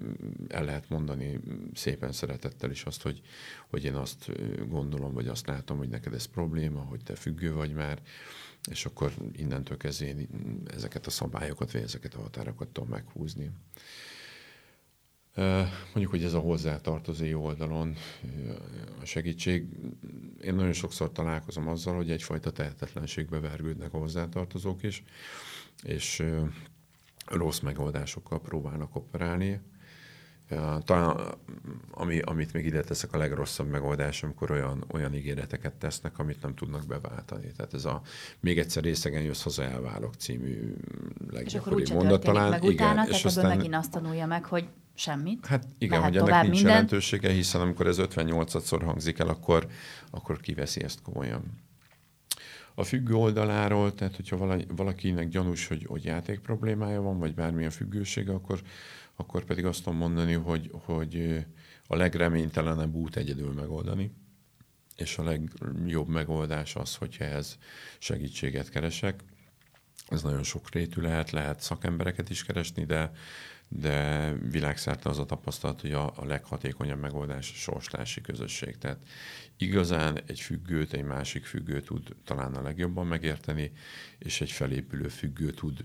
el 0.48 0.64
lehet 0.64 0.88
mondani 0.88 1.40
szépen 1.74 2.12
szeretettel 2.12 2.70
is 2.70 2.84
azt, 2.84 3.02
hogy, 3.02 3.20
hogy 3.68 3.84
én 3.84 3.94
azt 3.94 4.30
gondolom, 4.68 5.12
vagy 5.12 5.28
azt 5.28 5.46
látom, 5.46 5.78
hogy 5.78 5.88
neked 5.88 6.14
ez 6.14 6.24
probléma, 6.24 6.80
hogy 6.80 7.02
te 7.02 7.14
függő 7.14 7.52
vagy 7.52 7.72
már, 7.72 8.02
és 8.70 8.84
akkor 8.84 9.12
innentől 9.32 9.76
kezdve 9.76 10.06
én 10.06 10.28
ezeket 10.66 11.06
a 11.06 11.10
szabályokat, 11.10 11.72
vagy 11.72 11.82
ezeket 11.82 12.14
a 12.14 12.20
határokat 12.20 12.68
tudom 12.68 12.88
meghúzni. 12.88 13.50
Mondjuk, 15.34 16.10
hogy 16.10 16.24
ez 16.24 16.32
a 16.32 16.38
hozzátartozó 16.38 17.42
oldalon 17.42 17.94
a 19.00 19.04
segítség. 19.04 19.66
Én 20.42 20.54
nagyon 20.54 20.72
sokszor 20.72 21.12
találkozom 21.12 21.68
azzal, 21.68 21.96
hogy 21.96 22.10
egyfajta 22.10 22.50
tehetetlenségbe 22.50 23.40
vergődnek 23.40 23.94
a 23.94 23.98
hozzátartozók 23.98 24.82
is, 24.82 25.02
és 25.82 26.22
rossz 27.26 27.58
megoldásokkal 27.60 28.40
próbálnak 28.40 28.96
operálni. 28.96 29.60
Talán, 30.84 31.16
ami, 31.90 32.20
amit 32.20 32.52
még 32.52 32.66
ide 32.66 32.82
teszek, 32.82 33.12
a 33.12 33.18
legrosszabb 33.18 33.68
megoldás, 33.68 34.22
amikor 34.22 34.50
olyan, 34.50 34.84
olyan 34.92 35.14
ígéreteket 35.14 35.72
tesznek, 35.72 36.18
amit 36.18 36.42
nem 36.42 36.54
tudnak 36.54 36.86
beváltani. 36.86 37.52
Tehát 37.56 37.74
ez 37.74 37.84
a 37.84 38.02
még 38.40 38.58
egyszer 38.58 38.82
részegen 38.82 39.22
jössz 39.22 39.42
haza, 39.42 39.62
elválok 39.62 40.14
című 40.14 40.74
leggyakoribb 41.30 41.92
mondat 41.92 42.22
talán. 42.22 42.50
Meg 42.50 42.62
utána, 42.62 43.02
igen, 43.02 43.14
és 43.14 43.24
aztán 43.24 43.56
megint 43.56 43.74
azt 43.74 43.90
tanulja 43.90 44.26
meg, 44.26 44.44
hogy 44.44 44.68
semmit. 44.94 45.46
Hát 45.46 45.66
igen, 45.78 46.02
hogy 46.02 46.16
ennek 46.16 46.42
nincs 46.42 46.54
minden. 46.54 46.70
jelentősége, 46.70 47.30
hiszen 47.30 47.60
amikor 47.60 47.86
ez 47.86 47.96
58-szor 48.00 48.80
hangzik 48.84 49.18
el, 49.18 49.28
akkor, 49.28 49.66
akkor 50.10 50.40
kiveszi 50.40 50.82
ezt 50.82 51.02
komolyan. 51.02 51.42
A 52.74 52.84
függő 52.84 53.14
oldaláról, 53.14 53.94
tehát 53.94 54.16
hogyha 54.16 54.64
valakinek 54.68 55.28
gyanús, 55.28 55.66
hogy, 55.66 55.84
hogy 55.88 56.04
játék 56.04 56.38
problémája 56.38 57.00
van, 57.00 57.18
vagy 57.18 57.34
bármilyen 57.34 57.70
függősége, 57.70 58.32
akkor, 58.32 58.60
akkor 59.20 59.44
pedig 59.44 59.64
azt 59.64 59.82
tudom 59.82 59.98
mondani, 59.98 60.32
hogy, 60.32 60.70
hogy 60.72 61.44
a 61.86 61.96
legreménytelenebb 61.96 62.94
út 62.94 63.16
egyedül 63.16 63.52
megoldani, 63.52 64.12
és 64.96 65.18
a 65.18 65.22
legjobb 65.22 66.08
megoldás 66.08 66.76
az, 66.76 66.94
hogyha 66.94 67.24
ez 67.24 67.56
segítséget 67.98 68.68
keresek. 68.68 69.22
Ez 70.08 70.22
nagyon 70.22 70.42
sokrétű 70.42 71.00
lehet, 71.00 71.30
lehet 71.30 71.60
szakembereket 71.60 72.30
is 72.30 72.44
keresni, 72.44 72.84
de 72.84 73.12
de 73.72 74.32
világszerte 74.50 75.08
az 75.08 75.18
a 75.18 75.26
tapasztalat, 75.26 75.80
hogy 75.80 75.92
a, 75.92 76.12
a 76.16 76.24
leghatékonyabb 76.24 77.00
megoldás 77.00 77.50
a 77.50 77.54
sorstársi 77.54 78.20
közösség. 78.20 78.78
Tehát 78.78 78.98
igazán 79.56 80.20
egy 80.26 80.40
függőt, 80.40 80.92
egy 80.92 81.04
másik 81.04 81.44
függő 81.44 81.80
tud 81.80 82.16
talán 82.24 82.54
a 82.54 82.62
legjobban 82.62 83.06
megérteni, 83.06 83.72
és 84.18 84.40
egy 84.40 84.50
felépülő 84.50 85.08
függő 85.08 85.50
tud 85.50 85.84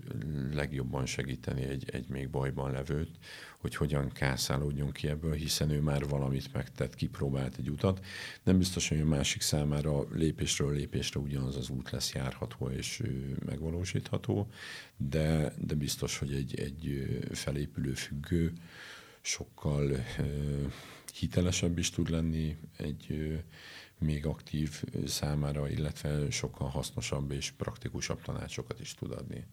legjobban 0.53 1.05
segíteni 1.05 1.63
egy, 1.63 1.89
egy 1.89 2.07
még 2.07 2.29
bajban 2.29 2.71
levőt, 2.71 3.17
hogy 3.65 3.75
hogyan 3.75 4.11
kászálódjon 4.11 4.91
ki 4.91 5.07
ebből, 5.07 5.33
hiszen 5.33 5.69
ő 5.69 5.81
már 5.81 6.07
valamit 6.07 6.53
megtett, 6.53 6.95
kipróbált 6.95 7.57
egy 7.57 7.69
utat. 7.69 8.05
Nem 8.43 8.57
biztos, 8.57 8.89
hogy 8.89 8.99
a 8.99 9.05
másik 9.05 9.41
számára 9.41 10.03
lépésről 10.13 10.73
lépésre 10.73 11.19
ugyanaz 11.19 11.55
az 11.55 11.69
út 11.69 11.89
lesz 11.89 12.13
járható 12.13 12.69
és 12.69 13.03
megvalósítható, 13.45 14.47
de, 14.97 15.53
de 15.57 15.75
biztos, 15.75 16.17
hogy 16.17 16.33
egy, 16.33 16.59
egy 16.59 17.07
felépülő 17.31 17.93
függő 17.93 18.53
sokkal 19.21 20.05
hitelesebb 21.13 21.77
is 21.77 21.89
tud 21.89 22.09
lenni 22.09 22.57
egy 22.77 23.33
még 23.99 24.25
aktív 24.25 24.83
számára, 25.05 25.69
illetve 25.69 26.29
sokkal 26.29 26.67
hasznosabb 26.67 27.31
és 27.31 27.51
praktikusabb 27.51 28.21
tanácsokat 28.21 28.79
is 28.79 28.93
tud 28.93 29.11
adni. 29.11 29.45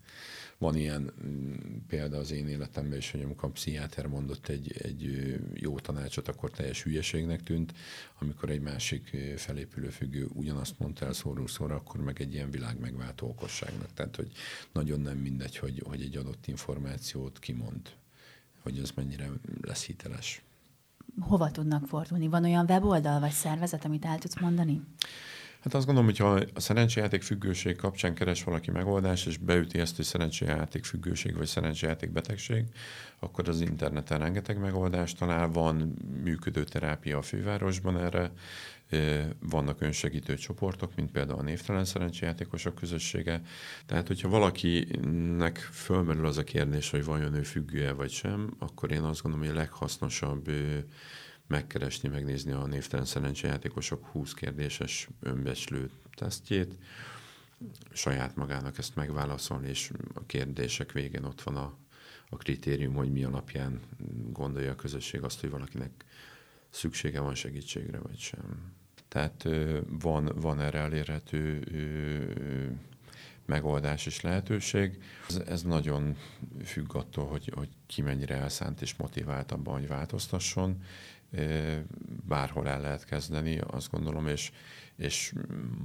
Van 0.59 0.76
ilyen 0.76 1.12
mm, 1.26 1.55
példa 1.88 2.18
az 2.18 2.31
én 2.31 2.48
életemben 2.48 2.98
is, 2.98 3.11
hogy 3.11 3.22
amikor 3.22 3.48
a 3.48 3.52
pszichiáter 3.52 4.07
mondott 4.07 4.48
egy, 4.48 4.72
egy 4.78 5.35
jó 5.55 5.78
tanácsot, 5.78 6.28
akkor 6.28 6.51
teljes 6.51 6.82
hülyeségnek 6.82 7.43
tűnt, 7.43 7.74
amikor 8.18 8.51
egy 8.51 8.61
másik 8.61 9.16
felépülő 9.36 9.88
függő 9.88 10.28
ugyanazt 10.32 10.78
mondta 10.78 11.07
el 11.07 11.12
szóró 11.12 11.47
szóra, 11.47 11.74
akkor 11.74 12.01
meg 12.01 12.20
egy 12.20 12.32
ilyen 12.32 12.51
világ 12.51 12.78
megváltó 12.78 13.28
okosságnak. 13.28 13.93
Tehát, 13.95 14.16
hogy 14.16 14.32
nagyon 14.72 15.01
nem 15.01 15.16
mindegy, 15.16 15.57
hogy, 15.57 15.82
hogy 15.86 16.03
egy 16.03 16.16
adott 16.16 16.47
információt 16.47 17.38
kimond, 17.38 17.90
hogy 18.62 18.78
az 18.78 18.90
mennyire 18.90 19.30
lesz 19.61 19.84
hiteles 19.84 20.43
hova 21.21 21.51
tudnak 21.51 21.87
fordulni? 21.87 22.29
Van 22.29 22.45
olyan 22.45 22.67
weboldal 22.69 23.21
vagy 23.21 23.31
szervezet, 23.31 23.85
amit 23.85 24.05
el 24.05 24.19
tudsz 24.19 24.41
mondani? 24.41 24.83
Hát 25.63 25.75
azt 25.75 25.87
gondolom, 25.87 26.09
hogy 26.09 26.19
ha 26.19 26.41
a 26.55 26.61
szerencsejáték 26.61 27.23
függőség 27.23 27.77
kapcsán 27.77 28.15
keres 28.15 28.45
valaki 28.45 28.71
megoldást, 28.71 29.27
és 29.27 29.37
beüti 29.37 29.79
ezt, 29.79 29.97
hogy 29.97 30.05
szerencsejáték 30.05 30.85
függőség 30.85 31.37
vagy 31.37 31.47
szerencsejáték 31.47 32.11
betegség, 32.11 32.65
akkor 33.19 33.49
az 33.49 33.61
interneten 33.61 34.19
rengeteg 34.19 34.59
megoldást 34.59 35.19
talál. 35.19 35.49
Van 35.49 35.97
működő 36.23 36.65
terápia 36.65 37.19
a 37.19 37.23
fővárosban 37.23 37.99
erre, 37.99 38.33
vannak 39.41 39.81
önsegítő 39.81 40.35
csoportok, 40.35 40.95
mint 40.95 41.11
például 41.11 41.39
a 41.39 41.43
névtelen 41.43 41.85
szerencsejátékosok 41.85 42.75
közössége. 42.75 43.43
Tehát, 43.87 44.07
hogyha 44.07 44.29
valakinek 44.29 45.59
fölmerül 45.59 46.27
az 46.27 46.39
a 46.39 46.45
kérdés, 46.45 46.91
hogy 46.91 47.05
vajon 47.05 47.35
ő 47.35 47.43
függő-e 47.43 47.93
vagy 47.93 48.11
sem, 48.11 48.55
akkor 48.59 48.93
én 48.93 49.03
azt 49.03 49.23
gondolom, 49.23 49.47
hogy 49.47 49.57
a 49.57 49.61
leghasznosabb 49.61 50.51
megkeresni, 51.53 52.09
megnézni 52.09 52.53
a 52.53 52.66
névtelen 52.66 53.05
szerencsejátékosok 53.05 54.07
20 54.07 54.34
kérdéses 54.34 55.09
önbecslő 55.20 55.90
tesztjét, 56.14 56.74
saját 57.92 58.36
magának 58.36 58.78
ezt 58.78 58.94
megválaszolni, 58.94 59.68
és 59.68 59.90
a 60.14 60.26
kérdések 60.26 60.92
végén 60.92 61.24
ott 61.24 61.42
van 61.42 61.57
a, 61.57 61.74
a 62.28 62.36
kritérium, 62.36 62.94
hogy 62.94 63.12
mi 63.12 63.24
alapján 63.24 63.80
gondolja 64.30 64.70
a 64.70 64.76
közösség 64.76 65.22
azt, 65.22 65.40
hogy 65.40 65.50
valakinek 65.50 66.05
szüksége 66.70 67.20
van 67.20 67.34
segítségre, 67.34 67.98
vagy 67.98 68.18
sem. 68.18 68.72
Tehát 69.09 69.48
van, 69.88 70.32
van 70.34 70.61
erre 70.61 70.78
elérhető 70.78 71.62
megoldás 73.47 74.07
és 74.07 74.20
lehetőség. 74.20 75.03
Ez, 75.28 75.36
ez 75.36 75.62
nagyon 75.62 76.16
függ 76.64 76.95
attól, 76.95 77.26
hogy, 77.26 77.53
hogy 77.55 77.68
ki 77.86 78.03
mennyire 78.03 78.34
elszánt 78.34 78.82
és 78.82 78.95
motivált 78.97 79.53
abban, 79.53 79.74
hogy 79.74 79.88
változtasson. 79.88 80.82
Bárhol 82.28 82.68
el 82.68 82.80
lehet 82.80 83.05
kezdeni, 83.05 83.59
azt 83.59 83.90
gondolom, 83.90 84.26
és, 84.26 84.53
és 84.97 85.34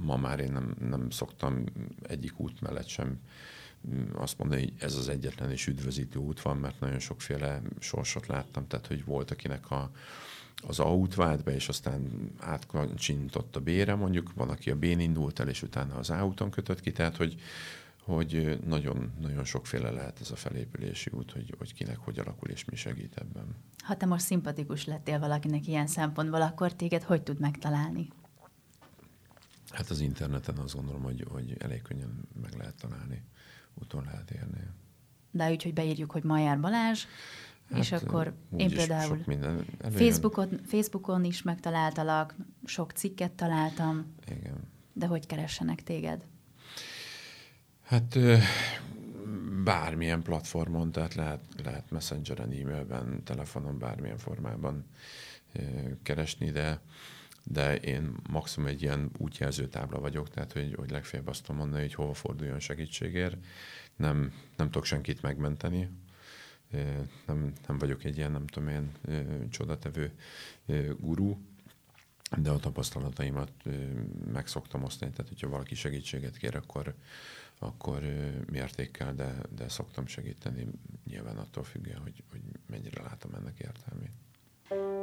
ma 0.00 0.16
már 0.16 0.40
én 0.40 0.52
nem, 0.52 0.74
nem 0.80 1.10
szoktam 1.10 1.64
egyik 2.02 2.40
út 2.40 2.60
mellett 2.60 2.88
sem 2.88 3.20
azt 4.12 4.38
mondani, 4.38 4.60
hogy 4.60 4.72
ez 4.78 4.94
az 4.94 5.08
egyetlen 5.08 5.50
és 5.50 5.66
üdvözítő 5.66 6.18
út 6.18 6.42
van, 6.42 6.56
mert 6.56 6.80
nagyon 6.80 6.98
sokféle 6.98 7.62
sorsot 7.78 8.26
láttam, 8.26 8.66
tehát 8.66 8.86
hogy 8.86 9.04
volt, 9.04 9.30
akinek 9.30 9.70
a, 9.70 9.90
az 10.66 10.78
A-út 10.78 11.14
vált 11.14 11.44
be, 11.44 11.54
és 11.54 11.68
aztán 11.68 12.30
átkacsintott 12.38 13.56
a 13.56 13.60
B-re, 13.60 13.94
mondjuk 13.94 14.32
van, 14.34 14.48
aki 14.48 14.70
a 14.70 14.76
B-n 14.76 14.98
indult 14.98 15.40
el, 15.40 15.48
és 15.48 15.62
utána 15.62 15.94
az 15.94 16.10
A-úton 16.10 16.50
kötött 16.50 16.80
ki, 16.80 16.92
tehát 16.92 17.16
hogy, 17.16 17.40
hogy 18.02 18.58
nagyon, 18.66 19.12
nagyon 19.20 19.44
sokféle 19.44 19.90
lehet 19.90 20.20
ez 20.20 20.30
a 20.30 20.36
felépülési 20.36 21.10
út, 21.14 21.32
hogy, 21.32 21.54
hogy 21.58 21.74
kinek 21.74 21.98
hogy 21.98 22.18
alakul, 22.18 22.48
és 22.48 22.64
mi 22.64 22.76
segít 22.76 23.16
ebben. 23.16 23.56
Ha 23.84 23.96
te 23.96 24.06
most 24.06 24.24
szimpatikus 24.24 24.84
lettél 24.84 25.18
valakinek 25.18 25.66
ilyen 25.66 25.86
szempontból, 25.86 26.42
akkor 26.42 26.74
téged 26.74 27.02
hogy 27.02 27.22
tud 27.22 27.40
megtalálni? 27.40 28.08
Hát 29.70 29.90
az 29.90 30.00
interneten 30.00 30.56
azt 30.56 30.74
gondolom, 30.74 31.02
hogy, 31.02 31.24
hogy 31.30 31.56
elég 31.58 31.82
könnyen 31.82 32.28
meg 32.40 32.54
lehet 32.56 32.74
találni, 32.74 33.24
úton 33.74 34.04
lehet 34.04 34.30
érni. 34.30 34.60
De 35.30 35.50
úgy, 35.50 35.62
hogy 35.62 35.72
beírjuk, 35.72 36.10
hogy 36.10 36.24
Majár 36.24 36.60
Balázs, 36.60 37.04
Hát, 37.70 37.78
és 37.78 37.92
akkor 37.92 38.34
én 38.56 38.70
például 38.70 39.22
minden 39.26 39.64
Facebookon, 39.90 40.60
Facebookon 40.66 41.24
is 41.24 41.42
megtaláltalak, 41.42 42.34
sok 42.64 42.92
cikket 42.92 43.32
találtam. 43.32 44.14
Igen. 44.26 44.56
De 44.92 45.06
hogy 45.06 45.26
keressenek 45.26 45.82
téged? 45.82 46.26
Hát 47.82 48.18
bármilyen 49.64 50.22
platformon, 50.22 50.92
tehát 50.92 51.14
lehet, 51.14 51.40
lehet 51.64 51.90
messengeren, 51.90 52.50
e-mailben, 52.50 53.24
telefonon, 53.24 53.78
bármilyen 53.78 54.18
formában 54.18 54.84
keresni, 56.02 56.50
de, 56.50 56.80
de 57.44 57.76
én 57.76 58.14
maximum 58.30 58.68
egy 58.68 58.82
ilyen 58.82 59.10
útjelző 59.18 59.68
tábla 59.68 60.00
vagyok, 60.00 60.30
tehát 60.30 60.52
hogy, 60.52 60.74
hogy 60.74 60.90
legfeljebb 60.90 61.28
azt 61.28 61.42
tudom 61.42 61.56
mondani, 61.56 61.82
hogy 61.82 61.94
hova 61.94 62.14
forduljon 62.14 62.60
segítségért. 62.60 63.36
Nem, 63.96 64.32
nem 64.56 64.66
tudok 64.66 64.84
senkit 64.84 65.22
megmenteni, 65.22 65.90
nem, 67.26 67.52
nem 67.66 67.78
vagyok 67.78 68.04
egy 68.04 68.16
ilyen, 68.16 68.32
nem 68.32 68.46
tudom 68.46 68.68
én, 68.68 68.92
csodatevő 69.50 70.12
gurú, 70.98 71.38
de 72.36 72.50
a 72.50 72.58
tapasztalataimat 72.58 73.52
meg 74.32 74.46
szoktam 74.46 74.84
osztani, 74.84 75.10
tehát 75.10 75.28
hogyha 75.28 75.48
valaki 75.48 75.74
segítséget 75.74 76.36
kér, 76.36 76.56
akkor, 76.56 76.94
akkor 77.58 78.02
mértékkel, 78.50 79.14
de, 79.14 79.34
de 79.56 79.68
szoktam 79.68 80.06
segíteni, 80.06 80.66
nyilván 81.06 81.36
attól 81.36 81.64
függően, 81.64 82.00
hogy, 82.02 82.22
hogy 82.30 82.40
mennyire 82.66 83.02
látom 83.02 83.34
ennek 83.34 83.58
értelmét. 83.58 84.12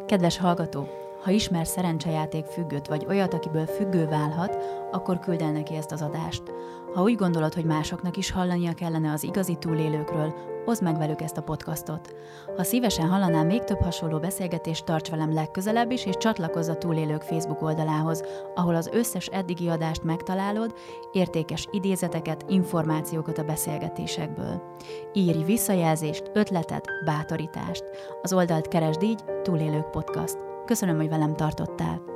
Kedves 0.07 0.37
hallgató, 0.37 0.89
ha 1.23 1.31
ismer 1.31 1.67
szerencsejáték 1.67 2.45
függőt, 2.45 2.87
vagy 2.87 3.05
olyat, 3.05 3.33
akiből 3.33 3.65
függő 3.65 4.05
válhat, 4.05 4.55
akkor 4.91 5.19
küld 5.19 5.41
el 5.41 5.51
neki 5.51 5.75
ezt 5.75 5.91
az 5.91 6.01
adást. 6.01 6.43
Ha 6.93 7.01
úgy 7.01 7.15
gondolod, 7.15 7.53
hogy 7.53 7.65
másoknak 7.65 8.17
is 8.17 8.31
hallania 8.31 8.73
kellene 8.73 9.11
az 9.11 9.23
igazi 9.23 9.57
túlélőkről, 9.59 10.54
oszd 10.65 10.83
meg 10.83 10.97
velük 10.97 11.21
ezt 11.21 11.37
a 11.37 11.41
podcastot. 11.41 12.15
Ha 12.55 12.63
szívesen 12.63 13.07
hallanál 13.07 13.45
még 13.45 13.63
több 13.63 13.79
hasonló 13.79 14.19
beszélgetést, 14.19 14.85
tarts 14.85 15.09
velem 15.09 15.33
legközelebb 15.33 15.91
is, 15.91 16.05
és 16.05 16.17
csatlakozz 16.17 16.67
a 16.67 16.77
Túlélők 16.77 17.21
Facebook 17.21 17.61
oldalához, 17.61 18.23
ahol 18.55 18.75
az 18.75 18.89
összes 18.93 19.27
eddigi 19.27 19.67
adást 19.67 20.03
megtalálod, 20.03 20.73
értékes 21.11 21.67
idézeteket, 21.71 22.45
információkat 22.47 23.37
a 23.37 23.43
beszélgetésekből. 23.43 24.61
Írj 25.13 25.43
visszajelzést, 25.43 26.31
ötletet, 26.33 26.87
bátorítást. 27.05 27.83
Az 28.21 28.33
oldalt 28.33 28.67
keresd 28.67 29.03
így 29.03 29.23
Túlélők 29.41 29.89
Podcast. 29.89 30.37
Köszönöm, 30.65 30.95
hogy 30.95 31.09
velem 31.09 31.35
tartottál. 31.35 32.14